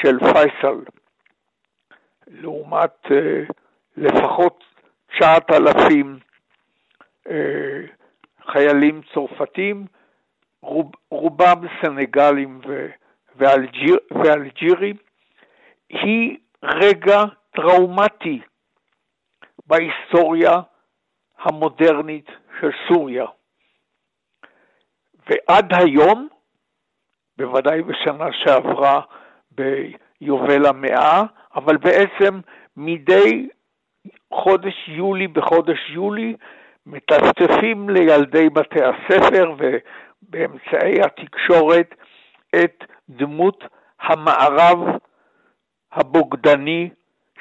[0.00, 0.84] של פייסל,
[2.26, 3.52] לעומת uh,
[3.96, 4.64] לפחות
[5.18, 6.27] 9,000 uh,
[8.52, 9.86] חיילים צרפתים,
[10.62, 12.88] רוב, רובם סנגלים ו,
[13.36, 14.96] ואלג'יר, ואלג'ירים,
[15.88, 18.40] היא רגע טראומטי
[19.66, 20.60] בהיסטוריה
[21.38, 22.26] המודרנית
[22.60, 23.26] של סוריה.
[25.26, 26.28] ועד היום,
[27.38, 29.00] בוודאי בשנה שעברה
[29.50, 31.22] ביובל המאה,
[31.54, 32.40] אבל בעצם
[32.76, 33.48] מדי
[34.32, 36.36] חודש יולי בחודש יולי
[36.90, 41.94] מטפטפים לילדי בתי הספר ובאמצעי התקשורת
[42.56, 43.64] את דמות
[44.00, 44.78] המערב
[45.92, 46.90] הבוגדני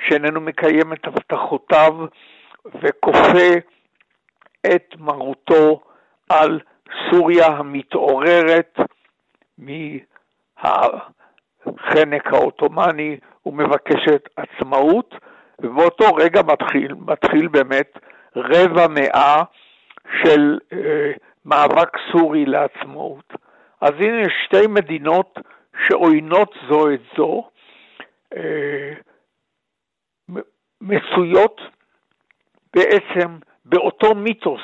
[0.08, 1.94] שאיננו מקיים את הבטחותיו
[2.66, 3.54] וכופה
[4.66, 5.82] את מרותו
[6.30, 6.60] על
[7.10, 8.78] סוריה המתעוררת
[9.58, 9.94] מהחנק
[12.26, 15.16] העות'מאני ומבקשת עצמאות,
[15.60, 17.98] ובאותו רגע מתחיל, מתחיל באמת
[18.36, 19.44] רבע מאה
[20.24, 21.12] של אה,
[21.46, 23.34] מאבק סורי לעצמאות.
[23.82, 25.40] אז הנה יש שתי מדינות
[25.88, 27.50] שעוינות זו את זו,
[28.36, 28.94] אה,
[30.82, 31.62] מצויות
[32.74, 34.62] בעצם באותו מיתוס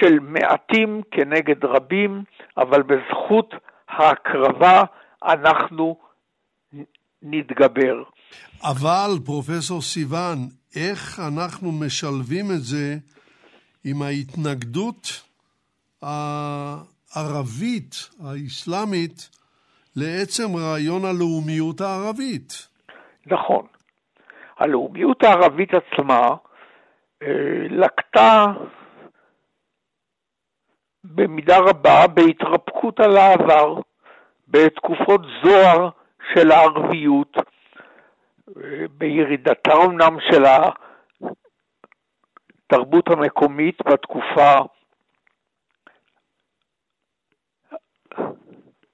[0.00, 2.24] של מעטים כנגד רבים,
[2.56, 3.54] אבל בזכות
[3.88, 4.84] ההקרבה
[5.24, 5.96] אנחנו
[7.22, 8.02] נתגבר.
[8.62, 10.38] אבל, פרופסור סיוון,
[10.76, 12.96] איך אנחנו משלבים את זה
[13.84, 15.22] עם ההתנגדות
[16.02, 17.94] הערבית,
[18.24, 19.30] האסלאמית,
[19.96, 22.68] לעצם רעיון הלאומיות הערבית?
[23.26, 23.66] נכון.
[24.58, 26.28] הלאומיות הערבית עצמה
[27.22, 27.28] אה,
[27.70, 28.46] לקטה
[31.04, 33.80] במידה רבה בהתרפקות על העבר,
[34.48, 35.88] בתקופות זוהר
[36.34, 37.36] של הערביות,
[38.90, 40.42] בירידתה אמנם של
[42.66, 44.52] התרבות המקומית בתקופה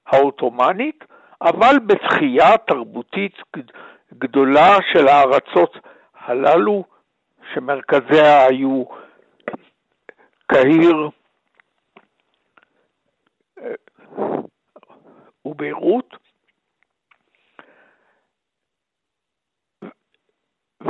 [0.07, 1.03] העות'מאנית,
[1.41, 3.35] אבל בתחייה תרבותית
[4.13, 5.77] גדולה של הארצות
[6.15, 6.83] הללו,
[7.53, 8.83] שמרכזיה היו
[10.47, 11.09] קהיר
[15.45, 16.26] וביירות,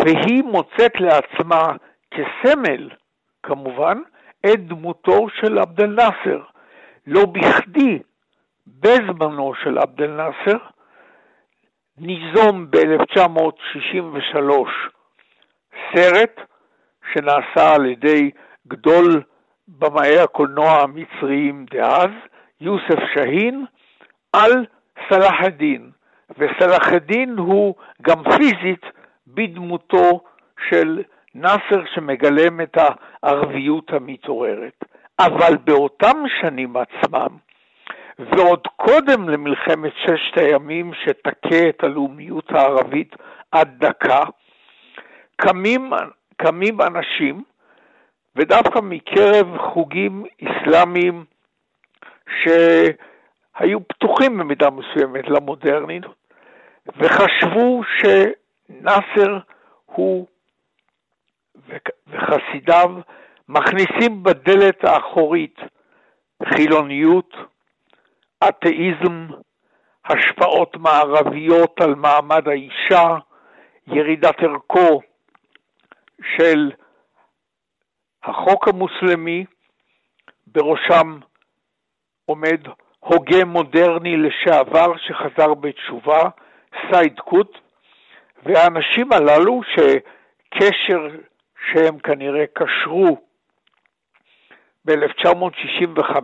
[0.08, 1.68] והיא מוצאת לעצמה
[2.12, 2.90] כסמל,
[3.44, 3.98] כמובן,
[4.46, 6.44] את דמותו של עבד אל-נאצר.
[7.08, 8.00] לא בכדי,
[8.68, 10.58] בזמנו של עבד אל-נאצר,
[11.98, 14.38] ניזום ב-1963
[15.94, 16.42] סרט
[17.14, 18.32] שנעשה על ידי
[18.68, 19.22] גדול
[19.68, 22.10] במאי הקולנוע המצריים דאז,
[22.62, 23.66] יוסף שאהין,
[24.34, 24.66] על
[25.10, 25.92] סלאח א-דין,
[26.38, 28.86] וסלאח א-דין הוא גם פיזית
[29.38, 30.22] בדמותו
[30.70, 31.04] של
[31.36, 34.84] נאסר שמגלם את הערביות המתעוררת.
[35.20, 37.38] אבל באותם שנים עצמם,
[38.20, 43.16] ועוד קודם למלחמת ששת הימים שתכה את הלאומיות הערבית
[43.52, 44.24] עד דקה,
[45.36, 45.92] קמים,
[46.38, 47.44] קמים אנשים,
[48.36, 51.26] ודווקא מקרב חוגים אסלאמיים
[52.44, 56.04] שהיו פתוחים במידה מסוימת למודרנית,
[56.98, 57.82] וחשבו
[58.68, 59.40] שנאסר
[59.86, 60.28] הוא
[62.08, 62.90] וחסידיו
[63.50, 65.60] מכניסים בדלת האחורית
[66.54, 67.34] חילוניות,
[68.50, 69.28] אתאיזם,
[70.06, 73.18] השפעות מערביות על מעמד האישה,
[73.88, 75.02] ירידת ערכו
[76.36, 76.72] של
[78.24, 79.46] החוק המוסלמי,
[80.48, 81.20] בראשם
[82.26, 82.62] עומד
[83.00, 86.30] הוגה מודרני לשעבר שחזר בתשובה,
[86.92, 87.58] סייד קוט,
[88.46, 91.08] והאנשים הללו שקשר
[91.72, 93.18] שהם כנראה קשרו
[94.86, 96.16] ב-1965,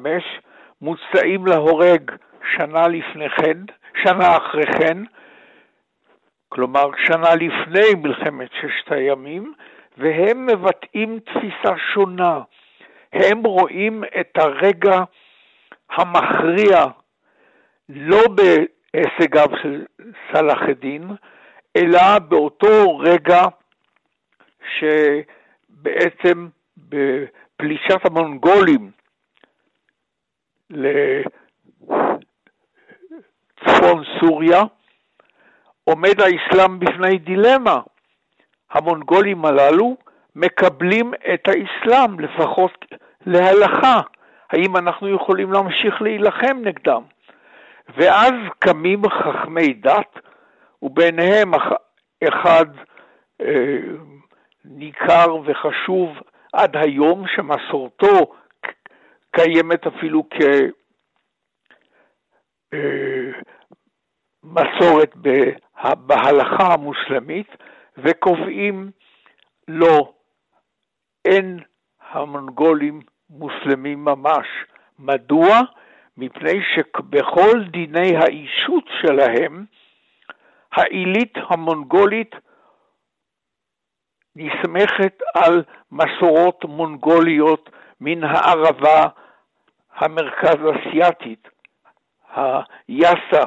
[0.82, 2.12] מוצאים להורג
[2.56, 3.58] שנה לפני כן,
[4.04, 4.98] שנה אחרי כן,
[6.50, 9.54] כלומר שנה לפני מלחמת ששת הימים,
[9.98, 12.40] והם מבטאים תפיסה שונה.
[13.14, 15.04] הם רואים את הרגע
[15.90, 16.86] המכריע
[17.90, 19.86] לא בהישגיו של
[20.32, 21.08] סלאח א-דין,
[21.76, 23.42] אלא באותו רגע
[24.80, 26.48] שבעצם
[26.78, 28.92] בפלישת המונגולים
[30.70, 32.04] לצפון
[34.20, 34.62] סוריה,
[35.84, 37.80] עומד האסלאם בפני דילמה.
[38.72, 39.98] המונגולים הללו
[40.36, 42.86] מקבלים את האסלאם, לפחות
[43.26, 44.02] להלכה.
[44.50, 47.02] האם אנחנו יכולים להמשיך להילחם נגדם?
[47.98, 50.20] ואז קמים חכמי דת,
[50.84, 51.52] וביניהם
[52.28, 52.66] אחד
[53.42, 53.80] אה,
[54.66, 56.10] ניכר וחשוב
[56.54, 58.34] עד היום, שמסורתו
[59.32, 60.24] קיימת אפילו
[64.44, 65.14] כמסורת
[65.86, 67.48] אה, בהלכה המוסלמית,
[67.98, 68.92] וקובעים
[69.68, 70.14] לא,
[71.26, 71.60] אין
[72.12, 74.48] המונגולים מוסלמים ממש.
[75.00, 75.60] מדוע?
[76.18, 79.66] מפני שבכל דיני האישות שלהם,
[80.76, 82.36] העילית המונגולית
[84.36, 87.70] נסמכת על מסורות מונגוליות
[88.02, 89.08] מן הערבה
[89.96, 91.48] המרכז אסייתית,
[92.36, 93.44] היאסה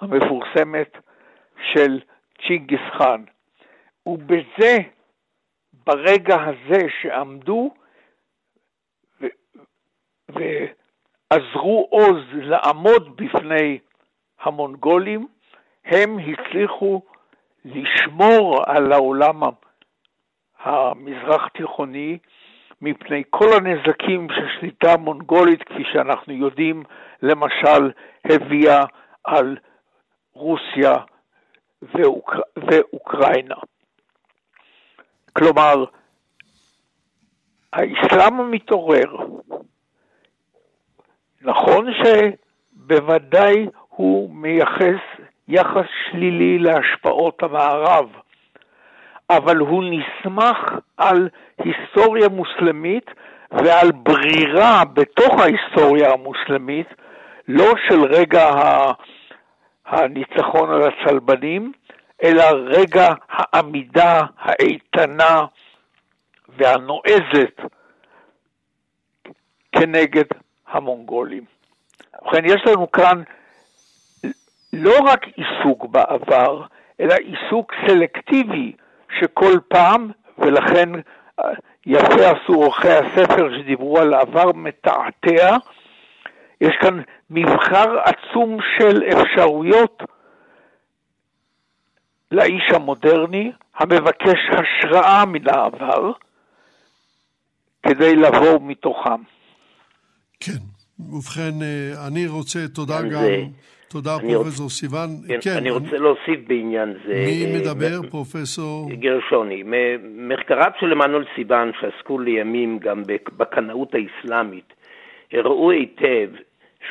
[0.00, 0.96] המפורסמת
[1.72, 2.00] של
[2.46, 3.24] צ'ינגיס חאן.
[4.06, 4.76] ובזה,
[5.72, 7.74] ברגע הזה שעמדו.
[10.28, 13.78] ועזרו עוז לעמוד בפני
[14.40, 15.28] המונגולים,
[15.90, 17.02] הם הצליחו
[17.64, 19.40] לשמור על העולם
[20.60, 22.18] המזרח תיכוני
[22.82, 26.82] מפני כל הנזקים ששליטה מונגולית, כפי שאנחנו יודעים,
[27.22, 27.90] למשל,
[28.24, 28.84] הביאה
[29.24, 29.56] על
[30.32, 30.94] רוסיה
[31.82, 32.34] ואוק...
[32.56, 33.54] ואוקראינה.
[35.32, 35.84] כלומר,
[37.72, 39.16] האסלאם המתעורר,
[41.40, 45.09] נכון שבוודאי הוא מייחס
[45.50, 48.06] יחס שלילי להשפעות המערב,
[49.30, 50.56] אבל הוא נסמך
[50.96, 51.28] על
[51.58, 53.10] היסטוריה מוסלמית
[53.50, 56.86] ועל ברירה בתוך ההיסטוריה המוסלמית,
[57.48, 58.50] לא של רגע
[59.86, 61.72] הניצחון על הצלבנים,
[62.22, 65.44] אלא רגע העמידה האיתנה
[66.48, 67.60] והנועזת
[69.72, 70.24] כנגד
[70.68, 71.44] המונגולים.
[72.22, 73.22] ובכן, יש לנו כאן
[74.72, 76.62] לא רק עיסוק בעבר,
[77.00, 78.72] אלא עיסוק סלקטיבי
[79.18, 81.44] שכל פעם, ולכן אה,
[81.86, 85.56] יפה עשו עורכי הספר שדיברו על העבר מתעתע,
[86.60, 87.00] יש כאן
[87.30, 90.02] מבחר עצום של אפשרויות
[92.32, 96.12] לאיש המודרני המבקש השראה מן העבר
[97.82, 99.22] כדי לבוא מתוכם.
[100.40, 100.58] כן,
[100.98, 103.08] ובכן, אה, אני רוצה, תודה גם...
[103.08, 103.44] זה,
[103.90, 104.72] תודה, אני פרופסור רוצ...
[104.72, 105.08] סיוון.
[105.28, 107.14] כן, כן, אני רוצה להוסיף בעניין זה.
[107.14, 108.10] מי אה, מדבר, מ...
[108.10, 108.90] פרופסור?
[108.92, 109.62] גרשוני.
[110.16, 113.02] מחקריו של עמנואל סיוון, שעסקו לימים גם
[113.36, 114.72] בקנאות האסלאמית,
[115.32, 116.28] הראו היטב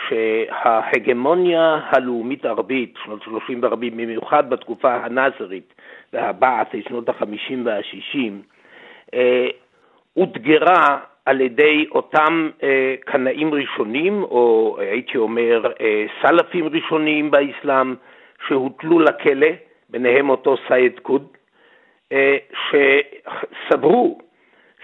[0.07, 5.73] שההגמוניה הלאומית ערבית, שנות 30 ו-40, במיוחד בתקופה הנאזרית
[6.13, 8.17] והבעת', שנות ה-50 וה-60,
[9.13, 9.47] אה,
[10.17, 17.95] אותגרה על ידי אותם אה, קנאים ראשונים, או הייתי אומר אה, סלפים ראשונים באסלאם,
[18.47, 19.47] שהוטלו לכלא,
[19.89, 21.27] ביניהם אותו סייד קוד,
[22.11, 22.37] אה,
[22.69, 24.19] שסברו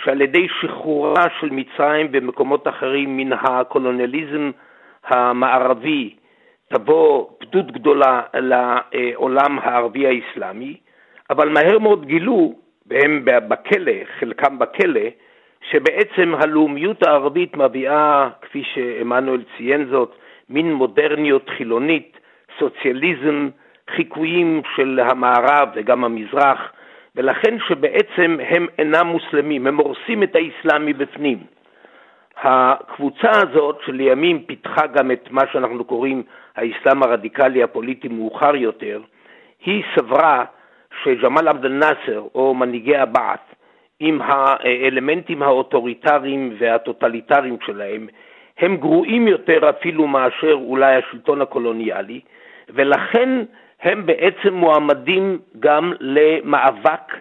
[0.03, 4.51] שעל ידי שחרורה של מצרים ומקומות אחרים מן הקולוניאליזם
[5.03, 6.15] המערבי
[6.73, 10.77] תבוא פדות גדולה לעולם הערבי האסלאמי,
[11.29, 12.53] אבל מהר מאוד גילו,
[12.87, 15.09] והם בכלא, חלקם בכלא,
[15.71, 20.15] שבעצם הלאומיות הערבית מביאה, כפי שעמנואל ציין זאת,
[20.49, 22.19] מין מודרניות חילונית,
[22.59, 23.49] סוציאליזם,
[23.95, 26.71] חיקויים של המערב וגם המזרח,
[27.15, 31.37] ולכן שבעצם הם אינם מוסלמים, הם הורסים את האסלאם מבפנים.
[32.37, 36.23] הקבוצה הזאת שלימים פיתחה גם את מה שאנחנו קוראים
[36.55, 39.01] האסלאם הרדיקלי הפוליטי מאוחר יותר,
[39.65, 40.45] היא סברה
[41.03, 43.55] שג'מאל עבד אל-נאצר או מנהיגי הבעת'
[43.99, 48.07] עם האלמנטים האוטוריטריים והטוטליטריים שלהם,
[48.59, 52.19] הם גרועים יותר אפילו מאשר אולי השלטון הקולוניאלי,
[52.69, 53.29] ולכן
[53.81, 57.13] הם בעצם מועמדים גם למאבק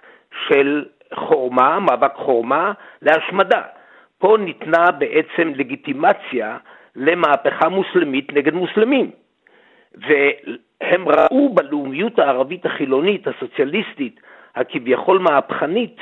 [0.49, 2.73] של חורמה, מאבק חורמה
[3.03, 3.63] להשמדה.
[4.19, 6.57] פה ניתנה בעצם לגיטימציה
[6.97, 9.11] למהפכה מוסלמית נגד מוסלמים.
[9.95, 14.21] והם ראו בלאומיות הערבית החילונית, הסוציאליסטית,
[14.55, 15.97] הכביכול מהפכנית,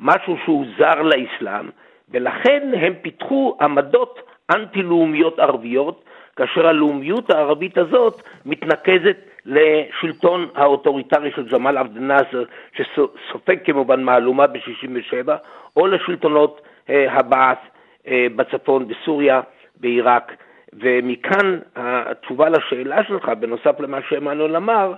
[0.00, 1.68] משהו שהוא זר לאסלאם,
[2.10, 4.20] ולכן הם פיתחו עמדות
[4.50, 6.04] אנטי-לאומיות ערביות,
[6.36, 12.44] כאשר הלאומיות הערבית הזאת מתנקזת לשלטון האוטוריטרי של ג'מאל עבד אל-נאצר,
[12.76, 15.28] שסופג כמובן מהלומה ב-67',
[15.76, 17.62] או לשלטונות אה, הבעת'
[18.08, 19.40] אה, בצפון, בסוריה,
[19.80, 20.32] בעיראק.
[20.72, 24.94] ומכאן התשובה לשאלה שלך, בנוסף למה שעמנואל אמר,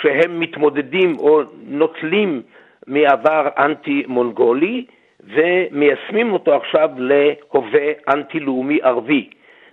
[0.00, 2.42] שהם מתמודדים או נוטלים
[2.90, 4.86] מעבר אנטי-מונגולי
[5.20, 9.30] ומיישמים אותו עכשיו להווה אנטי-לאומי ערבי.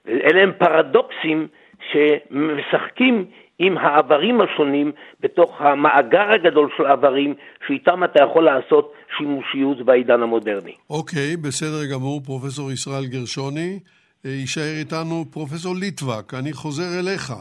[0.08, 1.48] אלה הם פרדוקסים
[1.92, 3.26] שמשחקים
[3.60, 7.34] עם העברים השונים בתוך המאגר הגדול של העברים,
[7.68, 10.74] שאיתם אתה יכול לעשות שימושיות בעידן המודרני.
[10.90, 13.80] אוקיי, okay, בסדר גמור, פרופסור ישראל גרשוני.
[14.26, 17.34] אה, יישאר איתנו פרופסור ליטבק, אני חוזר אליך.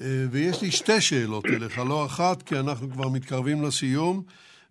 [0.00, 4.22] אה, ויש לי שתי שאלות אליך, לא אחת, כי אנחנו כבר מתקרבים לסיום.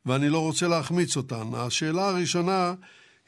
[0.06, 1.50] ואני לא רוצה להחמיץ אותן.
[1.54, 2.74] השאלה הראשונה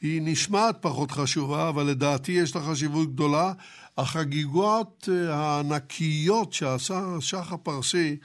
[0.00, 3.52] היא נשמעת פחות חשובה, אבל לדעתי יש לה חשיבות גדולה.
[3.98, 8.16] החגיגות אה, הענקיות שעשה השח הפרסי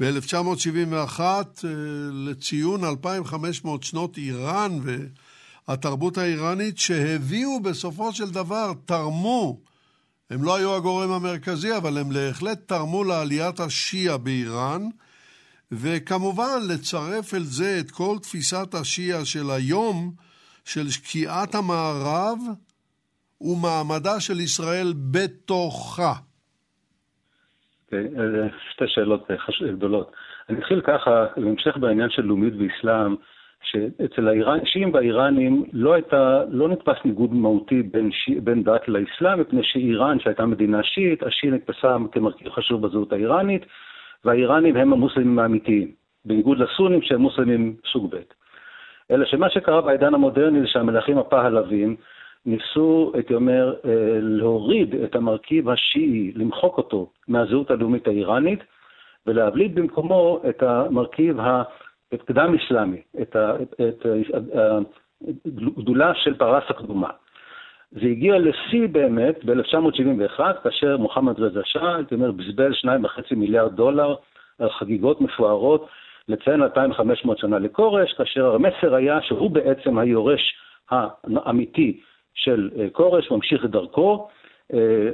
[0.00, 1.44] ב-1971 אה,
[2.12, 4.78] לציון 2,500 שנות איראן
[5.68, 9.60] והתרבות האיראנית, שהביאו בסופו של דבר, תרמו,
[10.30, 14.88] הם לא היו הגורם המרכזי, אבל הם בהחלט תרמו לעליית השיעה באיראן.
[15.82, 20.10] וכמובן לצרף אל זה את כל תפיסת השיעה של היום,
[20.64, 22.38] של שקיעת המערב
[23.40, 26.14] ומעמדה של ישראל בתוכה.
[27.84, 28.08] אוקיי,
[28.72, 29.30] שתי שאלות
[29.76, 30.12] גדולות.
[30.48, 33.14] אני אתחיל ככה, בהמשך בעניין של לאומית ואסלאם,
[33.62, 34.28] שאצל
[34.62, 38.30] השיעים והאיראנים לא, הייתה, לא נתפס ניגוד מהותי בין, ש...
[38.42, 43.62] בין דת לאסלאם, מפני שאיראן, שהייתה מדינה שיעית, השיעי נתפסה כמרכיב חשוב בזהות האיראנית,
[44.24, 45.90] והאיראנים הם המוסלמים האמיתיים,
[46.24, 48.18] בניגוד לסונים שהם מוסלמים סוג ב'.
[49.10, 51.96] אלא שמה שקרה בעידן המודרני זה שהמלכים הפהלווים
[52.46, 58.60] ניסו, הייתי אומר, אה, להוריד את המרכיב השיעי, למחוק אותו מהזהות הלאומית האיראנית,
[59.26, 61.38] ולהבליט במקומו את המרכיב
[62.12, 63.36] הקדם-אסלאמי, את
[65.46, 67.10] הגדולה של פרס הקדומה.
[67.94, 74.14] זה הגיע לשיא באמת ב-1971, כאשר מוחמד רזה שאה, הייתי אומר, בזבז 2.5 מיליארד דולר
[74.58, 75.88] על חגיגות מפוארות
[76.28, 80.40] לציין 2,500 שנה לכורש, כאשר המסר היה שהוא בעצם היורש
[80.90, 82.00] האמיתי
[82.34, 84.28] של אה, כורש, ממשיך את דרכו,
[84.74, 85.08] אה,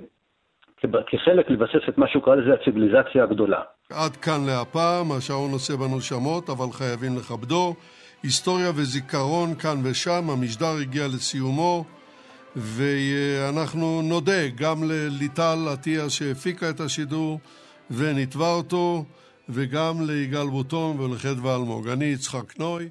[1.06, 3.60] כחלק לבסס את מה שהוא קרא לזה הציוויליזציה הגדולה.
[3.92, 7.74] עד כאן להפעם, השעון עושה בנו שמות, אבל חייבים לכבדו.
[8.22, 11.99] היסטוריה וזיכרון כאן ושם, המשדר הגיע לסיומו.
[12.56, 17.40] ואנחנו נודה גם לליטל עטיה שהפיקה את השידור
[17.90, 19.04] ונתבע אותו,
[19.48, 21.88] וגם ליגאל בוטון ולחדווה אלמוג.
[21.88, 22.88] אני יצחק נוי.